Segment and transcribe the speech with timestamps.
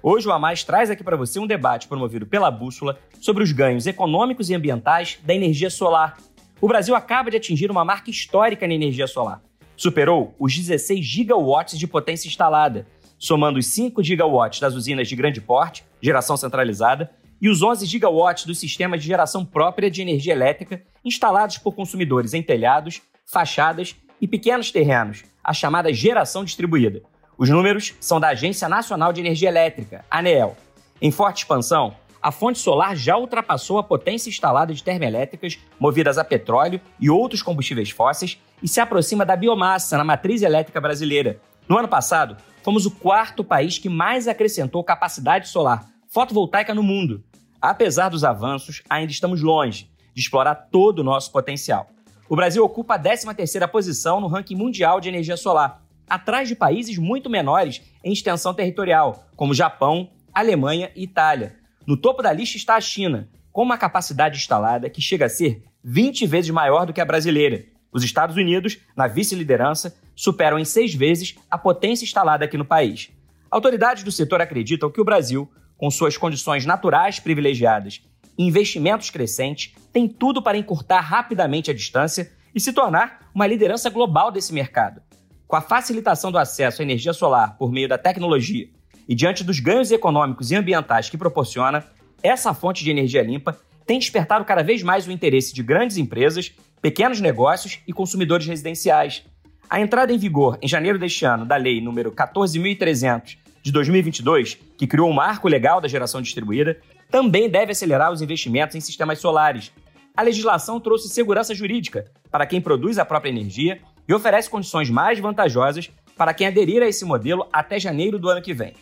[0.00, 3.50] Hoje o A Mais traz aqui para você um debate promovido pela Bússola sobre os
[3.50, 6.16] ganhos econômicos e ambientais da energia solar.
[6.60, 9.42] O Brasil acaba de atingir uma marca histórica na energia solar.
[9.76, 12.86] Superou os 16 gigawatts de potência instalada,
[13.18, 18.46] somando os 5 gigawatts das usinas de grande porte, geração centralizada, e os 11 gigawatts
[18.46, 24.28] dos sistemas de geração própria de energia elétrica instalados por consumidores em telhados, fachadas e
[24.28, 27.02] pequenos terrenos, a chamada geração distribuída.
[27.38, 30.56] Os números são da Agência Nacional de Energia Elétrica, ANEEL.
[31.00, 36.24] Em forte expansão, a fonte solar já ultrapassou a potência instalada de termoelétricas movidas a
[36.24, 41.40] petróleo e outros combustíveis fósseis e se aproxima da biomassa na matriz elétrica brasileira.
[41.68, 47.22] No ano passado, fomos o quarto país que mais acrescentou capacidade solar fotovoltaica no mundo.
[47.62, 51.86] Apesar dos avanços, ainda estamos longe de explorar todo o nosso potencial.
[52.28, 56.98] O Brasil ocupa a 13ª posição no ranking mundial de energia solar, atrás de países
[56.98, 61.56] muito menores em extensão territorial, como Japão, Alemanha e Itália.
[61.86, 65.64] No topo da lista está a China, com uma capacidade instalada que chega a ser
[65.82, 67.64] 20 vezes maior do que a brasileira.
[67.92, 73.10] Os Estados Unidos, na vice-liderança, superam em seis vezes a potência instalada aqui no país.
[73.50, 78.02] Autoridades do setor acreditam que o Brasil, com suas condições naturais privilegiadas
[78.36, 83.88] e investimentos crescentes, tem tudo para encurtar rapidamente a distância e se tornar uma liderança
[83.88, 85.00] global desse mercado.
[85.48, 88.68] Com a facilitação do acesso à energia solar por meio da tecnologia
[89.08, 91.86] e diante dos ganhos econômicos e ambientais que proporciona,
[92.22, 96.52] essa fonte de energia limpa tem despertado cada vez mais o interesse de grandes empresas,
[96.82, 99.24] pequenos negócios e consumidores residenciais.
[99.70, 104.86] A entrada em vigor em janeiro deste ano da Lei número 14.300 de 2022, que
[104.86, 106.78] criou um marco legal da geração distribuída,
[107.10, 109.72] também deve acelerar os investimentos em sistemas solares.
[110.14, 115.18] A legislação trouxe segurança jurídica para quem produz a própria energia e oferece condições mais
[115.18, 118.74] vantajosas para quem aderir a esse modelo até janeiro do ano que vem.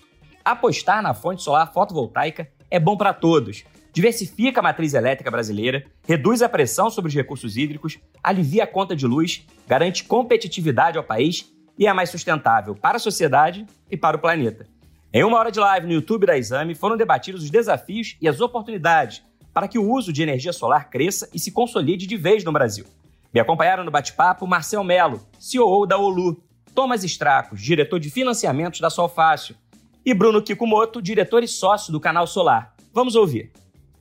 [0.44, 3.64] Apostar na fonte solar fotovoltaica é bom para todos.
[3.92, 8.94] Diversifica a matriz elétrica brasileira, reduz a pressão sobre os recursos hídricos, alivia a conta
[8.94, 14.16] de luz, garante competitividade ao país e é mais sustentável para a sociedade e para
[14.16, 14.66] o planeta.
[15.12, 18.40] Em uma hora de live no YouTube da Exame foram debatidos os desafios e as
[18.40, 19.22] oportunidades
[19.52, 22.84] para que o uso de energia solar cresça e se consolide de vez no Brasil.
[23.36, 26.42] Me acompanharam no bate-papo Marcel Melo, CEO da Olu,
[26.74, 29.54] Thomas Stracos, diretor de financiamentos da Solfácil,
[30.06, 32.74] e Bruno Kikumoto, diretor e sócio do Canal Solar.
[32.94, 33.52] Vamos ouvir.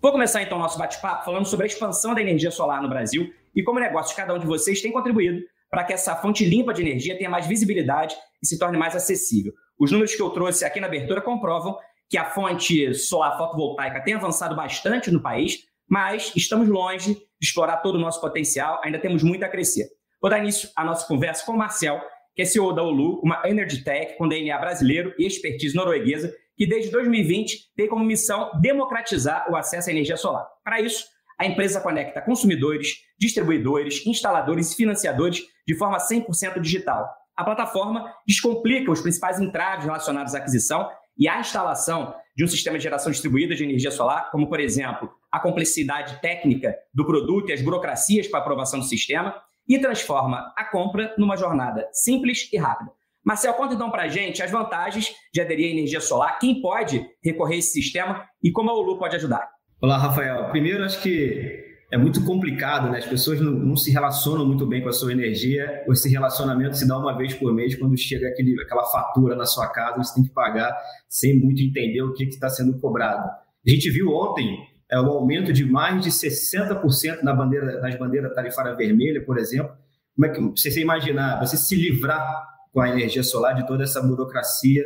[0.02, 3.30] Vou começar então o nosso bate-papo falando sobre a expansão da energia solar no Brasil
[3.54, 6.82] e como negócios cada um de vocês tem contribuído para que essa fonte limpa de
[6.82, 9.52] energia tenha mais visibilidade e se torne mais acessível.
[9.78, 11.78] Os números que eu trouxe aqui na abertura comprovam
[12.10, 17.78] que a fonte solar fotovoltaica tem avançado bastante no país, mas estamos longe de explorar
[17.78, 19.88] todo o nosso potencial, ainda temos muito a crescer.
[20.22, 22.02] Vou dar início à nossa conversa com o Marcel,
[22.36, 26.66] que é CEO da Olu, uma Energy Tech com DNA brasileiro e expertise norueguesa, que
[26.66, 30.46] desde 2020 tem como missão democratizar o acesso à energia solar.
[30.64, 31.06] Para isso,
[31.40, 37.08] a empresa conecta consumidores, distribuidores, instaladores e financiadores de forma 100% digital.
[37.36, 42.78] A plataforma descomplica os principais entraves relacionados à aquisição e à instalação de um sistema
[42.78, 47.54] de geração distribuída de energia solar, como, por exemplo, a complexidade técnica do produto e
[47.54, 49.36] as burocracias para aprovação do sistema,
[49.68, 52.90] e transforma a compra numa jornada simples e rápida.
[53.22, 57.06] Marcel, conta então para a gente as vantagens de aderir à energia solar, quem pode
[57.22, 59.50] recorrer a esse sistema e como a Olu pode ajudar.
[59.82, 60.50] Olá, Rafael.
[60.52, 63.00] Primeiro, acho que é muito complicado, né?
[63.00, 65.84] As pessoas não, não, se relacionam muito bem com a sua energia.
[65.90, 69.68] Esse relacionamento se dá uma vez por mês, quando chega aquele, aquela fatura na sua
[69.68, 70.74] casa, você tem que pagar
[71.10, 73.28] sem muito entender o que está sendo cobrado.
[73.28, 78.34] A gente viu ontem é, o aumento de mais de 60% na bandeira, nas bandeiras
[78.34, 79.76] tarifária vermelha, por exemplo.
[80.16, 84.02] Como é que você imaginar, você se livrar com a energia solar de toda essa
[84.02, 84.84] burocracia?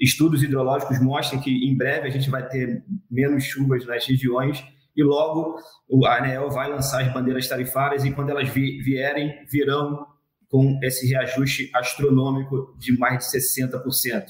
[0.00, 4.64] Estudos hidrológicos mostram que em breve a gente vai ter menos chuvas nas regiões
[4.96, 5.56] e logo
[6.04, 10.04] a ANEEL vai lançar as bandeiras tarifárias e quando elas vierem, virão
[10.48, 14.24] com esse reajuste astronômico de mais de 60%.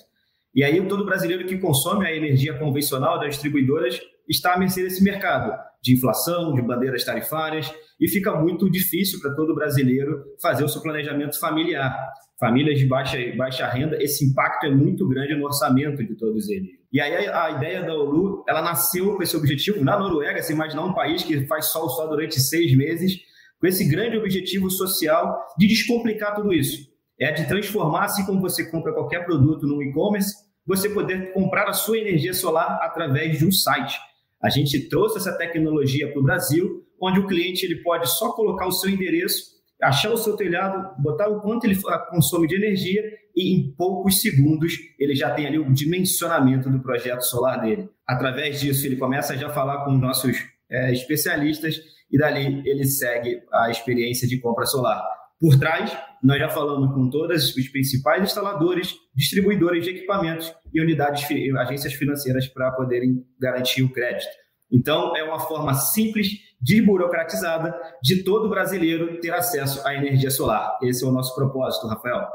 [0.54, 3.98] E aí todo brasileiro que consome a energia convencional das distribuidoras
[4.28, 9.34] está à mercê desse mercado de inflação, de bandeiras tarifárias, e fica muito difícil para
[9.34, 11.94] todo brasileiro fazer o seu planejamento familiar.
[12.40, 16.70] Famílias de baixa, baixa renda, esse impacto é muito grande no orçamento de todos eles.
[16.92, 20.52] E aí a, a ideia da Olu, ela nasceu com esse objetivo na Noruega, se
[20.52, 23.20] imaginar um país que faz sol só durante seis meses,
[23.60, 26.88] com esse grande objetivo social de descomplicar tudo isso.
[27.20, 30.34] É de transformar, assim como você compra qualquer produto no e-commerce,
[30.66, 33.98] você poder comprar a sua energia solar através de um site.
[34.44, 38.67] A gente trouxe essa tecnologia para o Brasil, onde o cliente ele pode só colocar
[38.67, 41.81] o seu endereço, achar o seu telhado, botar o quanto ele
[42.11, 43.02] consome de energia
[43.35, 47.88] e em poucos segundos ele já tem ali o dimensionamento do projeto solar dele.
[48.06, 50.37] Através disso, ele começa já a falar com nossos
[50.70, 51.81] é, especialistas
[52.11, 55.02] e dali ele segue a experiência de compra solar.
[55.44, 61.23] Por trás, nós já falamos com todos os principais instaladores, distribuidores de equipamentos e unidades,
[61.58, 64.32] agências financeiras para poderem garantir o crédito.
[64.73, 70.79] Então, é uma forma simples, desburocratizada, de todo brasileiro ter acesso à energia solar.
[70.82, 72.26] Esse é o nosso propósito, Rafael.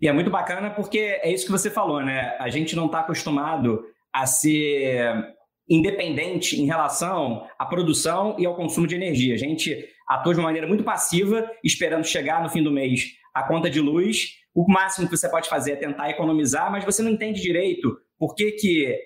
[0.00, 2.36] E é muito bacana porque é isso que você falou, né?
[2.38, 3.82] A gente não está acostumado
[4.12, 5.34] a ser
[5.68, 9.34] independente em relação à produção e ao consumo de energia.
[9.34, 13.02] A gente atua de uma maneira muito passiva, esperando chegar no fim do mês
[13.34, 14.36] a conta de luz.
[14.54, 18.34] O máximo que você pode fazer é tentar economizar, mas você não entende direito por
[18.34, 18.54] que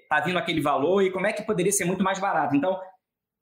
[0.02, 2.56] está vindo aquele valor e como é que poderia ser muito mais barato.
[2.56, 2.78] Então,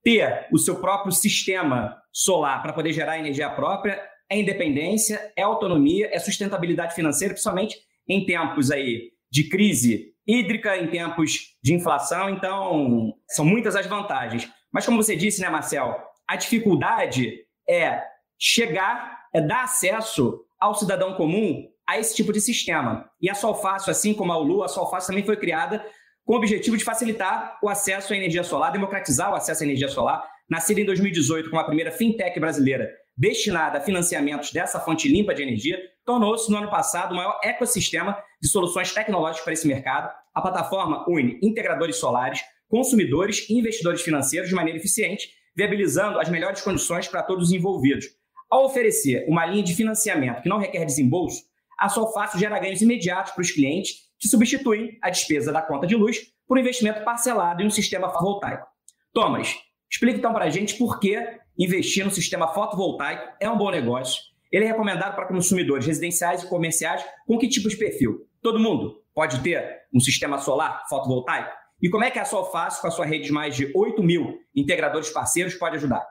[0.02, 4.00] ter o seu próprio sistema solar para poder gerar energia própria
[4.30, 7.76] é independência, é autonomia, é sustentabilidade financeira, principalmente
[8.08, 12.30] em tempos aí de crise hídrica, em tempos de inflação.
[12.30, 14.48] Então, são muitas as vantagens.
[14.72, 15.96] Mas como você disse, né, Marcel,
[16.26, 18.02] a dificuldade é
[18.38, 23.10] chegar, é dar acesso ao cidadão comum a esse tipo de sistema.
[23.20, 25.84] E a Solfácil, assim como a ULU, a Solfácil também foi criada
[26.24, 29.88] com o objetivo de facilitar o acesso à energia solar, democratizar o acesso à energia
[29.88, 30.24] solar.
[30.48, 35.42] Nascida em 2018 como a primeira fintech brasileira destinada a financiamentos dessa fonte limpa de
[35.42, 40.12] energia, tornou-se no ano passado o maior ecossistema de soluções tecnológicas para esse mercado.
[40.34, 46.60] A plataforma une integradores solares, consumidores e investidores financeiros de maneira eficiente viabilizando as melhores
[46.60, 48.06] condições para todos os envolvidos.
[48.50, 51.42] Ao oferecer uma linha de financiamento que não requer desembolso,
[51.78, 55.96] a Solfácil gera ganhos imediatos para os clientes que substituem a despesa da conta de
[55.96, 58.66] luz por um investimento parcelado em um sistema fotovoltaico.
[59.12, 59.54] Thomas,
[59.90, 61.16] explique então para a gente por que
[61.58, 64.22] investir no sistema fotovoltaico é um bom negócio.
[64.52, 68.26] Ele é recomendado para consumidores residenciais e comerciais com que tipo de perfil?
[68.40, 71.63] Todo mundo pode ter um sistema solar fotovoltaico?
[71.82, 74.38] E como é que a Solfácil, com a sua rede de mais de 8 mil
[74.54, 76.04] integradores parceiros, pode ajudar?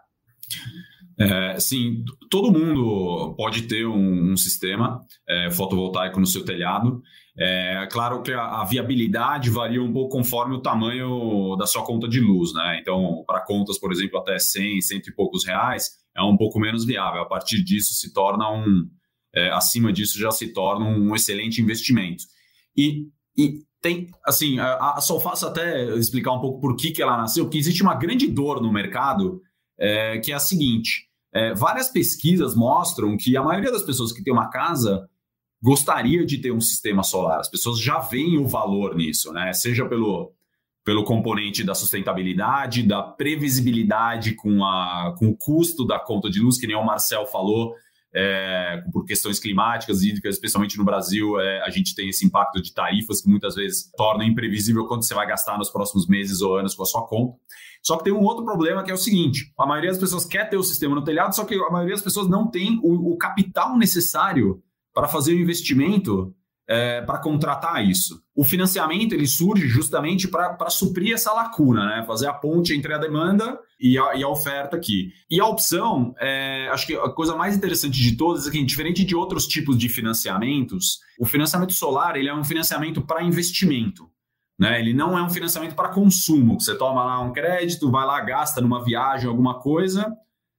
[1.20, 7.02] É, sim, todo mundo pode ter um, um sistema é, fotovoltaico no seu telhado.
[7.38, 12.08] É claro que a, a, viabilidade varia um pouco conforme o tamanho da sua conta
[12.08, 12.80] de luz, né?
[12.80, 16.86] Então, para contas, por exemplo, até 100, cento e poucos reais, é um pouco menos
[16.86, 17.22] viável.
[17.22, 18.88] A partir disso, se torna um.
[19.36, 22.24] É, acima disso, já se torna um excelente investimento.
[22.78, 25.00] E, e tem, assim, a, a
[25.46, 28.72] até explicar um pouco por que, que ela nasceu, porque existe uma grande dor no
[28.72, 29.42] mercado,
[29.78, 34.24] é, que é a seguinte: é, várias pesquisas mostram que a maioria das pessoas que
[34.24, 35.08] tem uma casa
[35.62, 37.42] gostaria de ter um sistema solar.
[37.42, 39.52] As pessoas já veem o valor nisso, né?
[39.52, 40.34] Seja pelo,
[40.86, 46.58] pelo componente da sustentabilidade, da previsibilidade com, a, com o custo da conta de luz,
[46.58, 47.76] que nem o Marcel falou,
[48.16, 52.74] é, por questões climáticas, hídricas, especialmente no Brasil, é, a gente tem esse impacto de
[52.74, 56.76] tarifas que muitas vezes tornam imprevisível quanto você vai gastar nos próximos meses ou anos
[56.76, 57.36] com a sua conta.
[57.82, 60.50] Só que tem um outro problema que é o seguinte: a maioria das pessoas quer
[60.50, 63.18] ter o sistema no telhado, só que a maioria das pessoas não tem o, o
[63.18, 64.62] capital necessário
[64.94, 66.34] para fazer o investimento
[66.68, 68.22] é, para contratar isso.
[68.36, 72.04] O financiamento ele surge justamente para suprir essa lacuna, né?
[72.06, 75.12] fazer a ponte entre a demanda e a, e a oferta aqui.
[75.30, 79.04] E a opção, é, acho que a coisa mais interessante de todas é que, diferente
[79.04, 84.10] de outros tipos de financiamentos, o financiamento solar ele é um financiamento para investimento.
[84.58, 84.80] Né?
[84.80, 86.60] Ele não é um financiamento para consumo.
[86.60, 90.16] Você toma lá um crédito, vai lá, gasta numa viagem, alguma coisa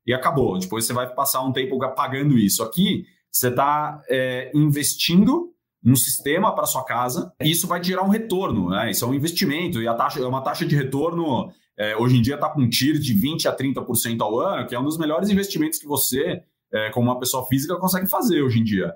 [0.07, 0.59] e acabou.
[0.59, 2.63] Depois você vai passar um tempo pagando isso.
[2.63, 5.54] Aqui, você está é, investindo
[5.85, 8.91] um sistema para sua casa, e isso vai gerar um retorno, né?
[8.91, 12.23] Isso é um investimento, e a taxa é uma taxa de retorno, é, hoje em
[12.23, 14.97] dia está com um tiro de 20% a 30% ao ano, que é um dos
[14.97, 18.95] melhores investimentos que você, é, como uma pessoa física, consegue fazer hoje em dia.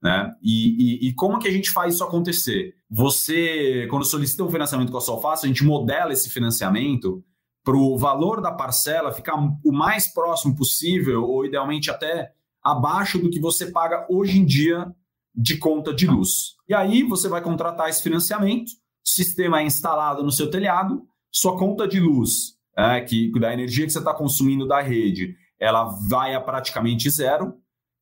[0.00, 0.30] Né?
[0.40, 2.74] E, e, e, como que a gente faz isso acontecer?
[2.88, 7.24] Você, quando solicita um financiamento com a Solfácil, a gente modela esse financiamento
[7.64, 12.30] para o valor da parcela ficar o mais próximo possível, ou idealmente até
[12.62, 14.94] abaixo do que você paga hoje em dia
[15.38, 16.56] de conta de luz.
[16.68, 21.56] E aí você vai contratar esse financiamento, o sistema é instalado no seu telhado, sua
[21.56, 26.34] conta de luz, é, que da energia que você está consumindo da rede, ela vai
[26.34, 27.54] a praticamente zero.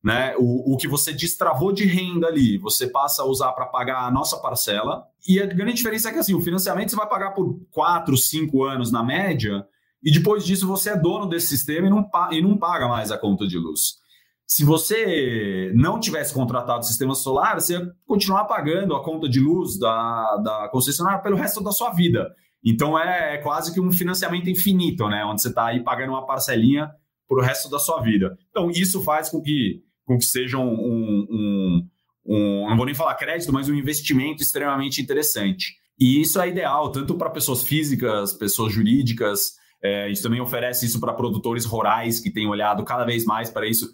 [0.03, 0.35] Né?
[0.37, 4.11] O, o que você destravou de renda ali, você passa a usar para pagar a
[4.11, 5.05] nossa parcela.
[5.27, 8.63] E a grande diferença é que assim, o financiamento você vai pagar por 4, 5
[8.63, 9.65] anos na média,
[10.03, 13.17] e depois disso você é dono desse sistema e não, e não paga mais a
[13.17, 13.95] conta de luz.
[14.47, 19.41] Se você não tivesse contratado o sistema solar, você ia continuar pagando a conta de
[19.41, 22.33] luz da, da concessionária pelo resto da sua vida.
[22.63, 25.25] Então é, é quase que um financiamento infinito, né?
[25.25, 26.89] Onde você está aí pagando uma parcelinha
[27.27, 28.37] para o resto da sua vida.
[28.49, 31.87] Então isso faz com que, com que seja um, um,
[32.25, 35.75] um, não vou nem falar crédito, mas um investimento extremamente interessante.
[35.99, 39.57] E isso é ideal tanto para pessoas físicas, pessoas jurídicas.
[39.83, 43.49] É, a gente também oferece isso para produtores rurais que têm olhado cada vez mais
[43.49, 43.91] para isso.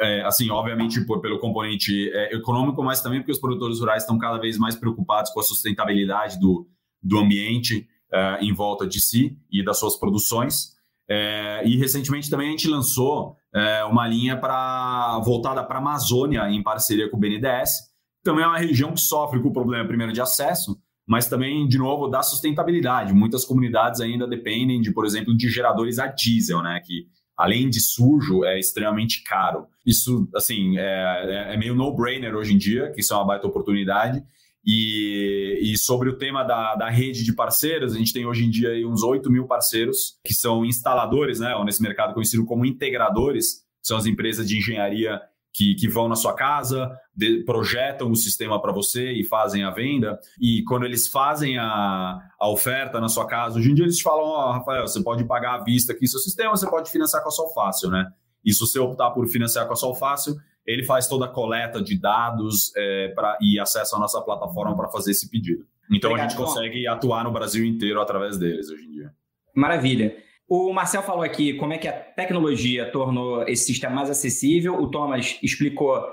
[0.00, 4.16] É, assim, obviamente por, pelo componente é, econômico, mas também porque os produtores rurais estão
[4.16, 6.66] cada vez mais preocupados com a sustentabilidade do,
[7.02, 10.70] do ambiente é, em volta de si e das suas produções.
[11.08, 16.48] É, e recentemente também a gente lançou é, uma linha para voltada para a Amazônia
[16.48, 17.90] em parceria com o BNDES.
[18.22, 21.78] Também é uma região que sofre com o problema primeiro de acesso, mas também, de
[21.78, 23.12] novo, da sustentabilidade.
[23.12, 26.80] Muitas comunidades ainda dependem de, por exemplo, de geradores a diesel, né?
[26.84, 29.66] Que além de sujo, é extremamente caro.
[29.90, 34.22] Isso, assim, é, é meio no-brainer hoje em dia, que isso é uma baita oportunidade.
[34.64, 38.50] E, e, sobre o tema da, da rede de parceiros, a gente tem hoje em
[38.50, 43.64] dia uns 8 mil parceiros que são instaladores, né, ou nesse mercado conhecido como integradores,
[43.82, 45.20] são as empresas de engenharia
[45.52, 49.70] que, que vão na sua casa, de, projetam o sistema para você e fazem a
[49.70, 50.20] venda.
[50.40, 54.24] E quando eles fazem a, a oferta na sua casa, hoje em dia eles falam:
[54.24, 57.28] Ó, oh, Rafael, você pode pagar à vista aqui seu sistema, você pode financiar com
[57.28, 58.06] a Sol Fácil, né?
[58.44, 61.82] E se você optar por financiar com a Sol Fácil, ele faz toda a coleta
[61.82, 65.64] de dados é, pra, e acessa a nossa plataforma para fazer esse pedido.
[65.90, 69.12] Então Obrigado, a gente consegue atuar no Brasil inteiro através deles hoje em dia.
[69.54, 70.16] Maravilha.
[70.48, 74.74] O Marcel falou aqui como é que a tecnologia tornou esse sistema mais acessível.
[74.80, 76.04] O Thomas explicou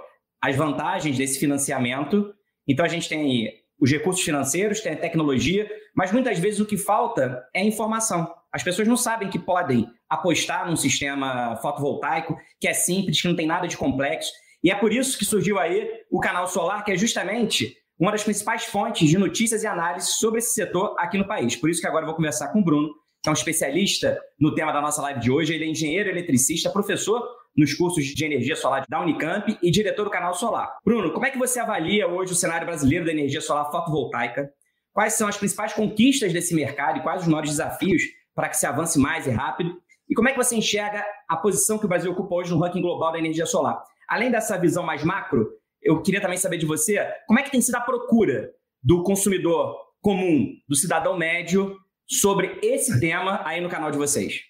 [0.42, 2.34] as vantagens desse financiamento.
[2.68, 6.66] Então a gente tem aí os recursos financeiros, tem a tecnologia, mas muitas vezes o
[6.66, 8.32] que falta é informação.
[8.52, 13.36] As pessoas não sabem que podem apostar num sistema fotovoltaico que é simples, que não
[13.36, 14.32] tem nada de complexo.
[14.64, 18.24] E é por isso que surgiu aí o canal Solar, que é justamente uma das
[18.24, 21.56] principais fontes de notícias e análises sobre esse setor aqui no país.
[21.56, 22.90] Por isso que agora eu vou conversar com o Bruno,
[23.22, 25.54] que é um especialista no tema da nossa live de hoje.
[25.54, 27.22] Ele é engenheiro eletricista, professor
[27.58, 30.78] nos cursos de energia solar da Unicamp e diretor do canal Solar.
[30.86, 34.52] Bruno, como é que você avalia hoje o cenário brasileiro da energia solar fotovoltaica?
[34.94, 38.04] Quais são as principais conquistas desse mercado e quais os maiores desafios
[38.36, 39.76] para que se avance mais e rápido?
[40.08, 42.82] E como é que você enxerga a posição que o Brasil ocupa hoje no ranking
[42.82, 43.84] global da energia solar?
[44.08, 45.50] Além dessa visão mais macro,
[45.82, 49.76] eu queria também saber de você como é que tem sido a procura do consumidor
[50.02, 51.76] comum, do cidadão médio,
[52.08, 54.47] sobre esse tema aí no canal de vocês.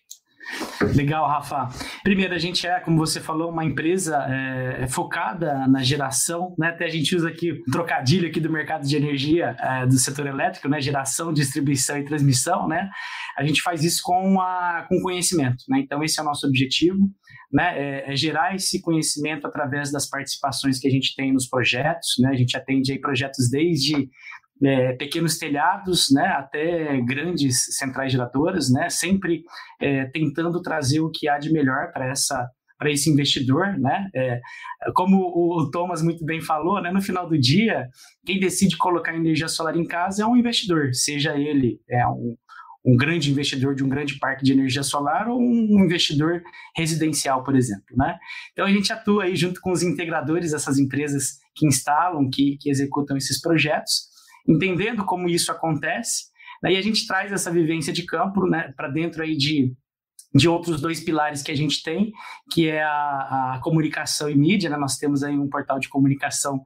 [0.95, 1.69] Legal, Rafa.
[2.03, 6.69] Primeiro, a gente é, como você falou, uma empresa é, focada na geração, né?
[6.69, 10.27] Até a gente usa aqui um trocadilho aqui do mercado de energia é, do setor
[10.27, 10.79] elétrico, né?
[10.79, 12.89] Geração, distribuição e transmissão, né?
[13.37, 15.79] A gente faz isso com, a, com conhecimento, né?
[15.79, 17.09] Então, esse é o nosso objetivo,
[17.51, 17.73] né?
[17.77, 22.29] É, é gerar esse conhecimento através das participações que a gente tem nos projetos, né?
[22.29, 24.09] A gente atende aí projetos desde
[24.63, 29.43] é, pequenos telhados, né, até grandes centrais geradoras, né, sempre
[29.79, 34.07] é, tentando trazer o que há de melhor para essa para esse investidor, né?
[34.15, 34.39] É,
[34.93, 36.91] como o Thomas muito bem falou, né?
[36.91, 37.87] No final do dia,
[38.23, 42.35] quem decide colocar energia solar em casa é um investidor, seja ele é um,
[42.85, 46.41] um grande investidor de um grande parque de energia solar ou um investidor
[46.75, 48.15] residencial, por exemplo, né?
[48.53, 52.69] Então a gente atua aí junto com os integradores, essas empresas que instalam, que, que
[52.69, 54.07] executam esses projetos,
[54.47, 56.25] entendendo como isso acontece.
[56.61, 59.73] Daí a gente traz essa vivência de campo né, para dentro aí de,
[60.33, 62.11] de outros dois pilares que a gente tem,
[62.51, 64.69] que é a, a comunicação e mídia.
[64.69, 64.77] Né?
[64.77, 66.61] Nós temos aí um portal de comunicação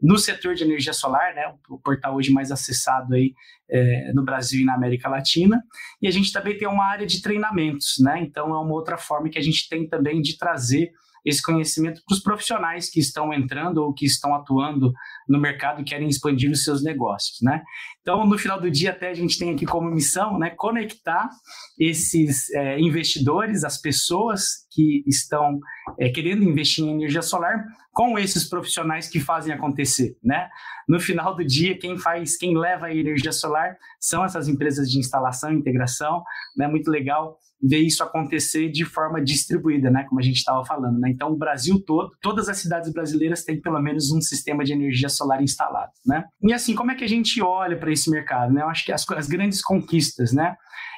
[0.00, 3.32] no setor de energia solar, né, o portal hoje mais acessado aí
[3.68, 5.62] é, no Brasil e na América Latina,
[6.00, 9.28] e a gente também tem uma área de treinamentos, né, então é uma outra forma
[9.28, 10.90] que a gente tem também de trazer
[11.26, 14.92] esse conhecimento para os profissionais que estão entrando ou que estão atuando
[15.28, 17.62] no mercado e querem expandir os seus negócios, né?
[18.00, 21.28] Então, no final do dia, até a gente tem aqui como missão, né, conectar
[21.76, 25.58] esses é, investidores, as pessoas que estão
[25.98, 30.50] é, querendo investir em energia solar, com esses profissionais que fazem acontecer, né?
[30.86, 34.98] No final do dia, quem faz, quem leva a energia solar são essas empresas de
[34.98, 36.22] instalação integração,
[36.54, 36.68] né?
[36.68, 40.04] Muito legal ver isso acontecer de forma distribuída, né?
[40.04, 41.08] Como a gente estava falando, né?
[41.08, 45.08] Então, o Brasil todo, todas as cidades brasileiras têm pelo menos um sistema de energia
[45.08, 46.24] solar instalado, né?
[46.42, 48.60] E assim, como é que a gente olha para esse mercado, né?
[48.60, 50.54] Eu acho que as, as grandes conquistas, né?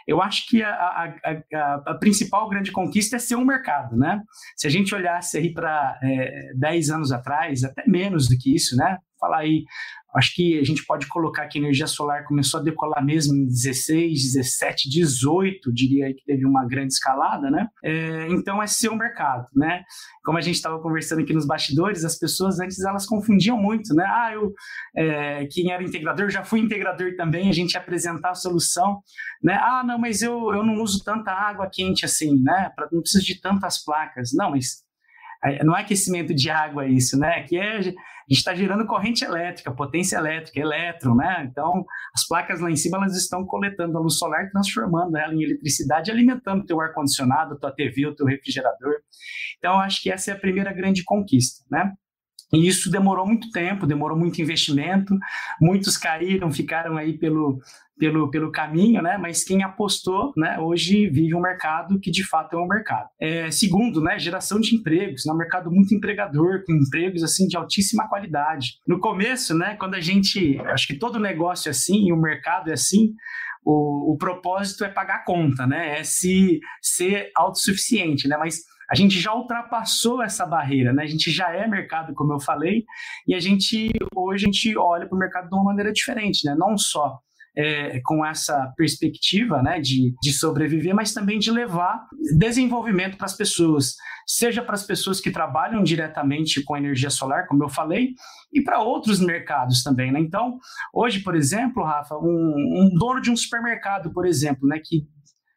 [0.09, 1.13] Eu acho que a, a,
[1.55, 4.23] a, a, principal grande conquista é ser um mercado, né?
[4.57, 8.75] Se a gente olhasse aí para é, 10 anos atrás, até menos do que isso,
[8.75, 8.97] né?
[9.19, 9.65] Falar aí
[10.15, 13.47] Acho que a gente pode colocar que a energia solar começou a decolar mesmo em
[13.47, 17.69] 16, 17, 18, diria que teve uma grande escalada, né?
[17.85, 19.85] É, então é seu mercado, né?
[20.25, 24.05] Como a gente estava conversando aqui nos bastidores, as pessoas antes elas confundiam muito, né?
[24.09, 24.53] Ah, eu,
[24.97, 29.03] é, quem era integrador, já fui integrador também, a gente apresentar a solução,
[29.43, 29.59] né?
[29.63, 32.73] Ah, não, mas eu, eu não uso tanta água quente assim, né?
[32.75, 34.31] Pra, não preciso de tantas placas.
[34.33, 34.88] Não, mas
[35.65, 37.43] não é aquecimento de água isso, né?
[37.45, 37.97] Que é, a gente
[38.31, 41.47] está gerando corrente elétrica, potência elétrica, elétron, né?
[41.51, 45.43] Então, as placas lá em cima, elas estão coletando a luz solar, transformando ela em
[45.43, 48.95] eletricidade, alimentando teu ar-condicionado, tua TV, o teu refrigerador.
[49.59, 51.93] Então, acho que essa é a primeira grande conquista, né?
[52.53, 55.15] E isso demorou muito tempo, demorou muito investimento,
[55.61, 57.61] muitos caíram, ficaram aí pelo,
[57.99, 59.19] pelo, pelo caminho, né?
[59.19, 60.59] Mas quem apostou, né?
[60.59, 63.09] Hoje vive um mercado que de fato é um mercado.
[63.21, 64.19] É, segundo, né?
[64.19, 65.33] Geração de empregos, né?
[65.33, 68.79] Um mercado muito empregador, com empregos assim de altíssima qualidade.
[68.87, 69.77] No começo, né?
[69.79, 73.13] Quando a gente, acho que todo negócio é assim e o mercado é assim,
[73.65, 75.99] o, o propósito é pagar a conta, né?
[75.99, 78.37] É se ser autossuficiente, né?
[78.39, 81.03] Mas a gente já ultrapassou essa barreira, né?
[81.03, 82.85] A gente já é mercado, como eu falei,
[83.27, 86.55] e a gente hoje a gente olha para o mercado de uma maneira diferente, né?
[86.59, 87.21] Não só
[87.59, 92.07] é, com essa perspectiva né, de, de sobreviver, mas também de levar
[92.39, 97.65] desenvolvimento para as pessoas, seja para as pessoas que trabalham diretamente com energia solar, como
[97.65, 98.15] eu falei,
[98.53, 100.13] e para outros mercados também.
[100.13, 100.21] Né?
[100.21, 100.59] Então,
[100.95, 102.55] hoje, por exemplo, Rafa, um,
[102.85, 105.09] um dono de um supermercado, por exemplo, né, que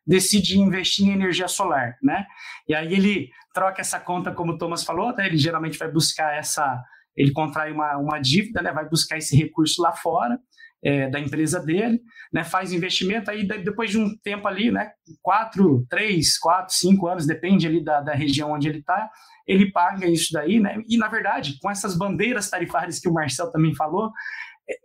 [0.06, 2.26] decide investir em energia solar, né?
[2.68, 5.28] E aí ele troca essa conta, como o Thomas falou, né?
[5.28, 6.82] ele geralmente vai buscar essa,
[7.16, 8.72] ele contrai uma, uma dívida, né?
[8.72, 10.40] Vai buscar esse recurso lá fora,
[10.84, 12.02] é, da empresa dele,
[12.34, 14.92] né, faz investimento, aí depois de um tempo ali, né,
[15.22, 19.10] quatro, três, quatro, cinco anos, depende ali da, da região onde ele está,
[19.48, 23.52] ele paga isso daí, né, e na verdade, com essas bandeiras tarifárias que o Marcel
[23.52, 24.12] também falou,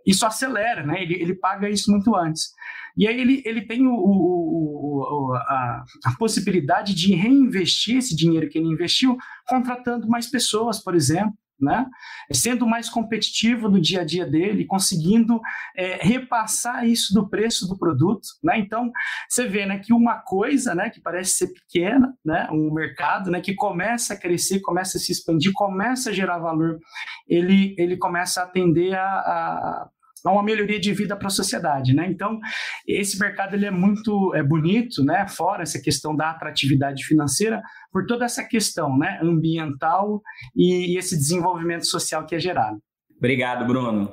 [0.07, 2.51] isso acelera, né, ele, ele paga isso muito antes.
[2.97, 8.49] E aí ele, ele tem o, o, o a, a possibilidade de reinvestir esse dinheiro
[8.49, 11.87] que ele investiu contratando mais pessoas, por exemplo, né?
[12.33, 15.41] Sendo mais competitivo no dia a dia dele, conseguindo
[15.77, 18.59] é, repassar isso do preço do produto, né?
[18.59, 18.91] Então
[19.29, 23.41] você vê, né, que uma coisa, né, que parece ser pequena, né, um mercado, né,
[23.41, 26.79] que começa a crescer, começa a se expandir, começa a gerar valor,
[27.29, 29.89] ele ele começa a atender a, a
[30.25, 32.07] a uma melhoria de vida para a sociedade, né?
[32.09, 32.39] Então,
[32.87, 35.27] esse mercado ele é muito é bonito, né?
[35.29, 39.19] Fora essa questão da atratividade financeira, por toda essa questão, né?
[39.23, 40.21] Ambiental
[40.55, 42.79] e, e esse desenvolvimento social que é gerado.
[43.17, 44.13] Obrigado, Bruno.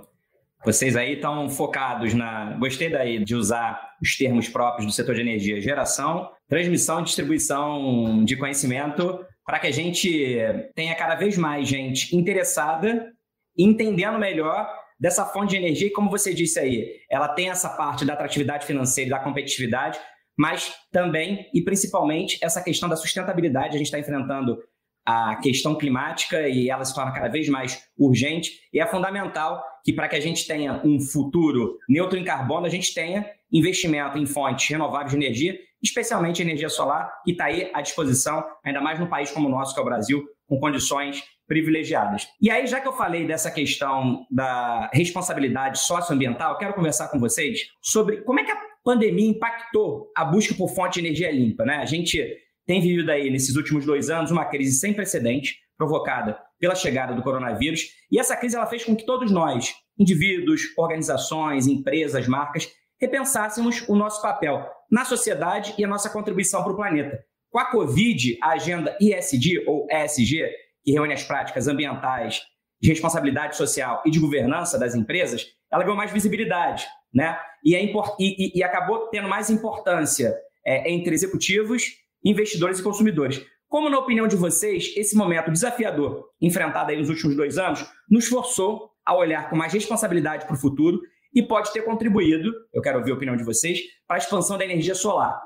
[0.65, 2.53] Vocês aí estão focados na.
[2.57, 8.23] Gostei daí de usar os termos próprios do setor de energia: geração, transmissão e distribuição
[8.23, 10.37] de conhecimento, para que a gente
[10.73, 13.11] tenha cada vez mais gente interessada,
[13.57, 18.05] entendendo melhor dessa fonte de energia, e como você disse aí, ela tem essa parte
[18.05, 19.99] da atratividade financeira e da competitividade,
[20.39, 23.75] mas também e principalmente essa questão da sustentabilidade.
[23.75, 24.57] A gente está enfrentando
[25.05, 29.91] a questão climática e ela se torna cada vez mais urgente e é fundamental que
[29.91, 34.25] para que a gente tenha um futuro neutro em carbono, a gente tenha investimento em
[34.25, 39.07] fontes renováveis de energia, especialmente energia solar, que está aí à disposição, ainda mais num
[39.07, 42.27] país como o nosso, que é o Brasil, com condições privilegiadas.
[42.41, 47.62] E aí, já que eu falei dessa questão da responsabilidade socioambiental, quero conversar com vocês
[47.82, 51.65] sobre como é que a pandemia impactou a busca por fonte de energia limpa.
[51.65, 51.75] Né?
[51.77, 52.17] A gente
[52.65, 57.21] tem vivido aí, nesses últimos dois anos, uma crise sem precedente, provocada pela chegada do
[57.21, 62.69] coronavírus, e essa crise ela fez com que todos nós, indivíduos, organizações, empresas, marcas,
[63.01, 67.19] repensássemos o nosso papel na sociedade e a nossa contribuição para o planeta.
[67.49, 70.49] Com a Covid, a agenda ISD ou ESG
[70.83, 72.41] que reúne as práticas ambientais,
[72.81, 77.39] de responsabilidade social e de governança das empresas, ela ganhou mais visibilidade, né?
[77.63, 77.83] E, é
[78.19, 81.83] e, e acabou tendo mais importância é, entre executivos,
[82.25, 83.41] investidores e consumidores.
[83.69, 88.27] Como, na opinião de vocês, esse momento desafiador enfrentado aí nos últimos dois anos nos
[88.27, 90.99] forçou a olhar com mais responsabilidade para o futuro
[91.33, 94.65] e pode ter contribuído, eu quero ouvir a opinião de vocês, para a expansão da
[94.65, 95.41] energia solar.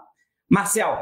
[0.49, 0.97] Marcel,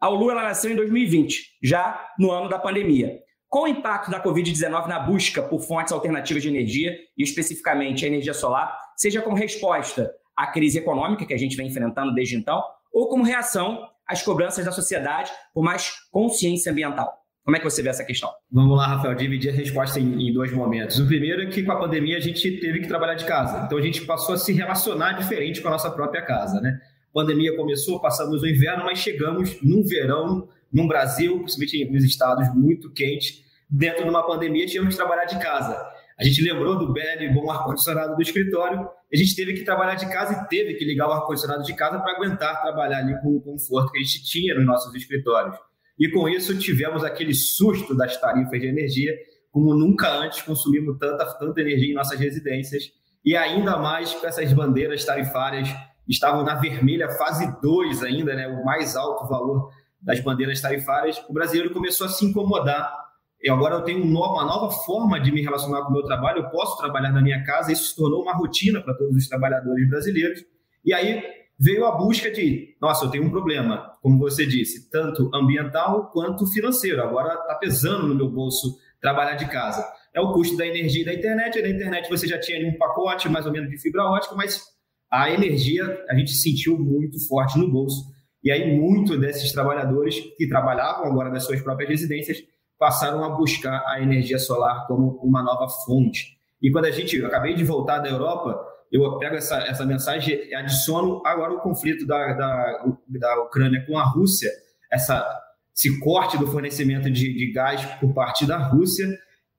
[0.00, 3.25] a Ulu ela nasceu em 2020, já no ano da pandemia.
[3.48, 8.08] Qual o impacto da Covid-19 na busca por fontes alternativas de energia, e especificamente a
[8.08, 12.62] energia solar, seja como resposta à crise econômica que a gente vem enfrentando desde então,
[12.92, 17.12] ou como reação às cobranças da sociedade por mais consciência ambiental?
[17.44, 18.28] Como é que você vê essa questão?
[18.50, 20.98] Vamos lá, Rafael, dividir a resposta em, em, dois momentos.
[20.98, 23.78] O primeiro é que com a pandemia a gente teve que trabalhar de casa, então
[23.78, 26.80] a gente passou a se relacionar diferente com a nossa própria casa, né?
[27.10, 32.54] A pandemia começou, passamos o inverno, mas chegamos num verão num Brasil, principalmente nos estados
[32.54, 35.76] muito quentes, dentro de uma pandemia, tínhamos que trabalhar de casa.
[36.18, 39.96] a gente lembrou do belo e bom ar-condicionado do escritório, a gente teve que trabalhar
[39.96, 43.36] de casa e teve que ligar o ar-condicionado de casa para aguentar trabalhar ali com
[43.36, 45.56] o conforto que a gente tinha nos nossos escritórios.
[45.98, 49.12] E com isso tivemos aquele susto das tarifas de energia,
[49.50, 52.90] como nunca antes consumimos tanta, tanta energia em nossas residências,
[53.24, 55.68] e ainda mais com essas bandeiras tarifárias,
[56.08, 61.32] estavam na vermelha fase 2 ainda, né, o mais alto valor das bandeiras tarifárias, o
[61.32, 63.06] brasileiro começou a se incomodar
[63.42, 66.50] e agora eu tenho uma nova forma de me relacionar com o meu trabalho, eu
[66.50, 70.44] posso trabalhar na minha casa, isso se tornou uma rotina para todos os trabalhadores brasileiros.
[70.84, 71.22] E aí
[71.58, 76.46] veio a busca de, nossa, eu tenho um problema, como você disse, tanto ambiental quanto
[76.46, 77.02] financeiro.
[77.02, 79.86] Agora está pesando no meu bolso trabalhar de casa.
[80.14, 81.58] É o custo da energia e da internet.
[81.58, 84.62] E da internet você já tinha um pacote mais ou menos de fibra ótica, mas
[85.10, 88.15] a energia a gente sentiu muito forte no bolso.
[88.46, 92.38] E aí, muitos desses trabalhadores que trabalhavam agora nas suas próprias residências
[92.78, 96.38] passaram a buscar a energia solar como uma nova fonte.
[96.62, 98.56] E quando a gente, eu acabei de voltar da Europa,
[98.92, 103.98] eu pego essa, essa mensagem e adiciono agora o conflito da, da, da Ucrânia com
[103.98, 104.52] a Rússia,
[104.92, 105.28] essa,
[105.76, 109.08] esse corte do fornecimento de, de gás por parte da Rússia,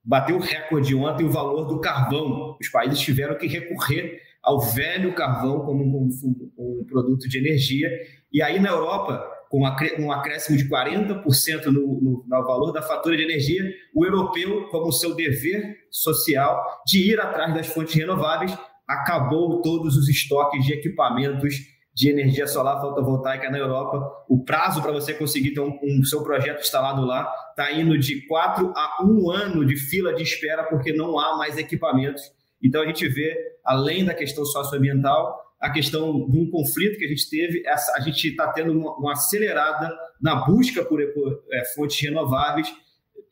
[0.01, 2.55] bateu recorde ontem o valor do carvão.
[2.57, 6.09] Os países tiveram que recorrer ao velho carvão como um,
[6.57, 7.89] um, produto de energia.
[8.31, 9.63] E aí na Europa, com
[9.99, 13.61] um acréscimo de 40% no, no, no valor da fatura de energia,
[13.93, 18.57] o europeu, como seu dever social de ir atrás das fontes renováveis,
[18.87, 21.53] acabou todos os estoques de equipamentos
[21.93, 24.09] de energia solar fotovoltaica na Europa.
[24.29, 28.25] O prazo para você conseguir ter um, um, seu projeto instalado lá está indo de
[28.27, 32.21] quatro a um ano de fila de espera, porque não há mais equipamentos.
[32.63, 37.07] Então a gente vê, além da questão socioambiental, a questão de um conflito que a
[37.07, 39.91] gente teve, a gente está tendo uma, uma, acelerada
[40.21, 42.67] na busca por é, fontes renováveis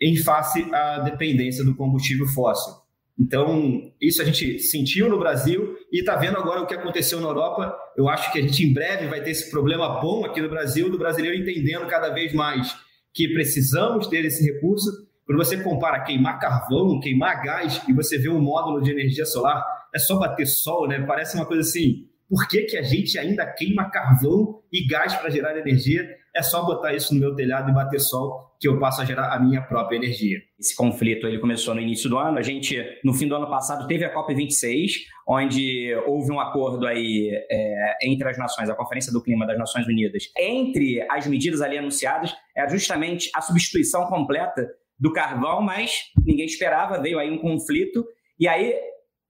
[0.01, 2.73] em face à dependência do combustível fóssil.
[3.17, 7.27] Então, isso a gente sentiu no Brasil e está vendo agora o que aconteceu na
[7.27, 7.73] Europa.
[7.95, 10.89] Eu acho que a gente em breve vai ter esse problema bom aqui no Brasil,
[10.89, 12.75] do brasileiro entendendo cada vez mais
[13.13, 15.04] que precisamos ter esse recurso.
[15.25, 19.63] Quando você compara queimar carvão, queimar gás e você vê um módulo de energia solar,
[19.93, 21.03] é só bater sol, né?
[21.05, 25.29] Parece uma coisa assim, por que, que a gente ainda queima carvão e gás para
[25.29, 26.07] gerar energia?
[26.35, 29.33] É só botar isso no meu telhado e bater sol que eu passo a gerar
[29.33, 30.39] a minha própria energia.
[30.59, 32.37] Esse conflito ele começou no início do ano.
[32.37, 34.91] A gente, no fim do ano passado, teve a COP26,
[35.27, 39.87] onde houve um acordo aí é, entre as nações, a Conferência do Clima das Nações
[39.87, 40.31] Unidas.
[40.37, 44.67] Entre as medidas ali anunciadas é justamente a substituição completa
[44.99, 48.05] do carvão, mas ninguém esperava, veio aí um conflito.
[48.39, 48.73] E aí,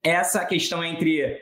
[0.04, 1.39] essa questão entre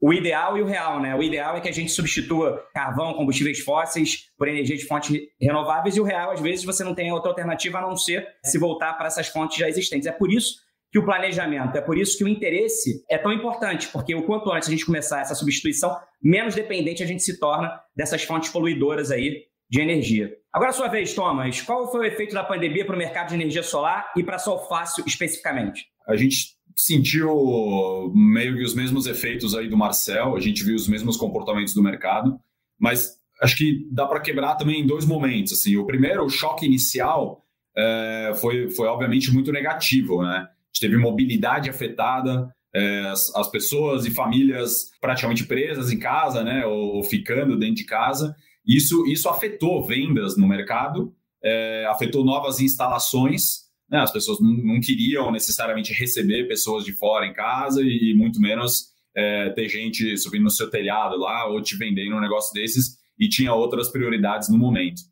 [0.00, 1.14] o ideal e o real, né?
[1.14, 5.96] O ideal é que a gente substitua carvão, combustíveis fósseis por energia de fontes renováveis
[5.96, 8.92] e o real, às vezes, você não tem outra alternativa a não ser se voltar
[8.94, 10.06] para essas fontes já existentes.
[10.06, 13.88] É por isso que o planejamento, é por isso que o interesse é tão importante,
[13.88, 17.80] porque o quanto antes a gente começar essa substituição, menos dependente a gente se torna
[17.96, 20.36] dessas fontes poluidoras aí de energia.
[20.54, 23.34] Agora, a sua vez, Thomas, qual foi o efeito da pandemia para o mercado de
[23.34, 25.88] energia solar e para a Solfácil especificamente?
[26.06, 30.86] A gente sentiu meio que os mesmos efeitos aí do Marcel, a gente viu os
[30.86, 32.38] mesmos comportamentos do mercado,
[32.78, 35.54] mas acho que dá para quebrar também em dois momentos.
[35.54, 37.44] Assim, o primeiro, o choque inicial,
[37.76, 40.36] é, foi, foi obviamente muito negativo, né?
[40.36, 46.44] A gente teve mobilidade afetada, é, as, as, pessoas e famílias praticamente presas em casa,
[46.44, 46.64] né?
[46.64, 48.36] Ou, ou ficando dentro de casa.
[48.66, 55.30] Isso, isso afetou vendas no mercado, é, afetou novas instalações né, as pessoas não, queriam
[55.30, 60.50] necessariamente receber pessoas de fora em casa e muito menos é, ter gente subindo no
[60.50, 65.02] seu telhado lá ou te vendendo um negócio desses e tinha outras prioridades no momento.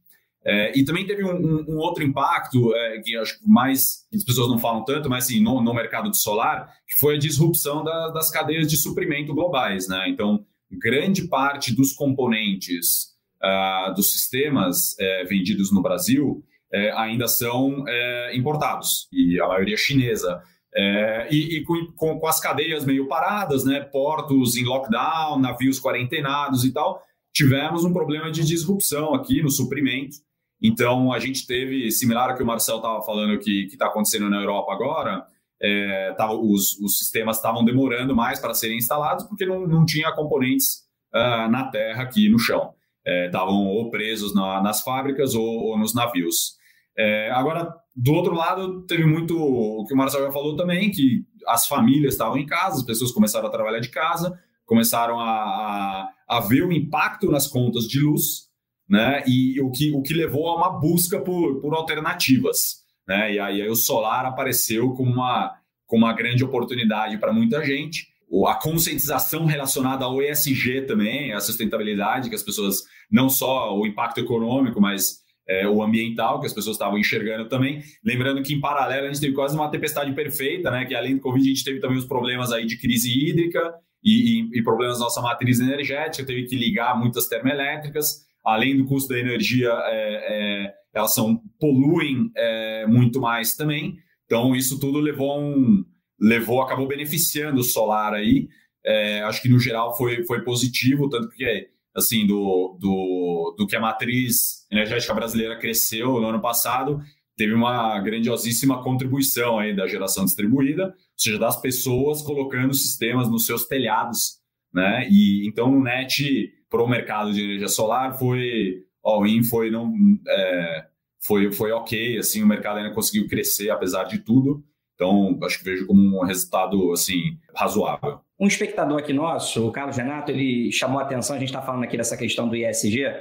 [0.44, 4.24] É, e também teve um, um, um outro impacto é, que acho que mais as
[4.24, 7.84] pessoas não falam tanto, mas assim, no, no mercado de solar, que foi a disrupção
[7.84, 9.86] da, das cadeias de suprimento globais.
[9.86, 10.08] Né?
[10.08, 13.12] Então, grande parte dos componentes
[13.44, 19.76] uh, dos sistemas é, vendidos no Brasil é, ainda são é, importados, e a maioria
[19.76, 20.42] chinesa.
[20.74, 26.64] É, e, e com, com, as cadeias meio paradas, né, portos em lockdown, navios quarentenados
[26.64, 27.02] e tal,
[27.33, 30.16] tivemos um problema de disrupção aqui no suprimento.
[30.62, 34.40] Então, a gente teve, similar ao que o Marcel estava falando que está acontecendo na
[34.40, 35.26] Europa agora,
[35.61, 40.83] é, os, os, sistemas estavam demorando mais para serem instalados porque não, não tinha componentes
[41.14, 42.74] uh, na terra aqui no chão.
[43.04, 46.56] Estavam é, ou presos na, nas fábricas ou, ou nos navios.
[46.96, 51.24] É, agora, do outro lado, teve muito o que o Marcelo já falou também, que
[51.46, 56.12] as famílias estavam em casa, as pessoas começaram a trabalhar de casa, começaram a, a,
[56.28, 58.48] a ver o impacto nas contas de luz,
[58.88, 59.22] né?
[59.26, 63.34] E o que, o que levou a uma busca por, por alternativas, né?
[63.34, 65.54] E aí, aí o solar apareceu como uma,
[65.86, 68.12] como uma grande oportunidade para muita gente.
[68.49, 74.21] A conscientização relacionada ao ESG também, a sustentabilidade, que as pessoas, não só o impacto
[74.21, 77.83] econômico, mas é, o ambiental, que as pessoas estavam enxergando também.
[78.05, 80.85] Lembrando que, em paralelo, a gente teve quase uma tempestade perfeita, né?
[80.87, 84.40] Que além do Covid, a gente teve também os problemas aí de crise hídrica e,
[84.40, 89.11] e, e problemas da nossa matriz energética, teve que ligar muitas termoelétricas, além do custo
[89.11, 93.97] da energia, é, é, elas são, poluem é, muito mais também.
[94.27, 95.85] Então, isso tudo levou um.
[96.22, 98.48] Levou, acabou beneficiando o solar aí.
[98.85, 103.76] É, acho que no geral foi, foi positivo, tanto que assim, do, do, do que
[103.76, 107.00] a matriz energética brasileira cresceu no ano passado,
[107.37, 113.44] teve uma grandiosíssima contribuição aí da geração distribuída, ou seja, das pessoas colocando sistemas nos
[113.44, 114.38] seus telhados,
[114.72, 115.06] né?
[115.11, 119.92] E então o net para o mercado de energia solar foi all-in, foi não
[120.26, 120.87] é,
[121.20, 124.64] foi foi ok, assim, o mercado ainda conseguiu crescer apesar de tudo.
[125.02, 128.20] Então, acho que vejo como um resultado assim razoável.
[128.38, 131.82] Um espectador aqui nosso, o Carlos Renato, ele chamou a atenção, a gente está falando
[131.82, 133.12] aqui dessa questão do ISG,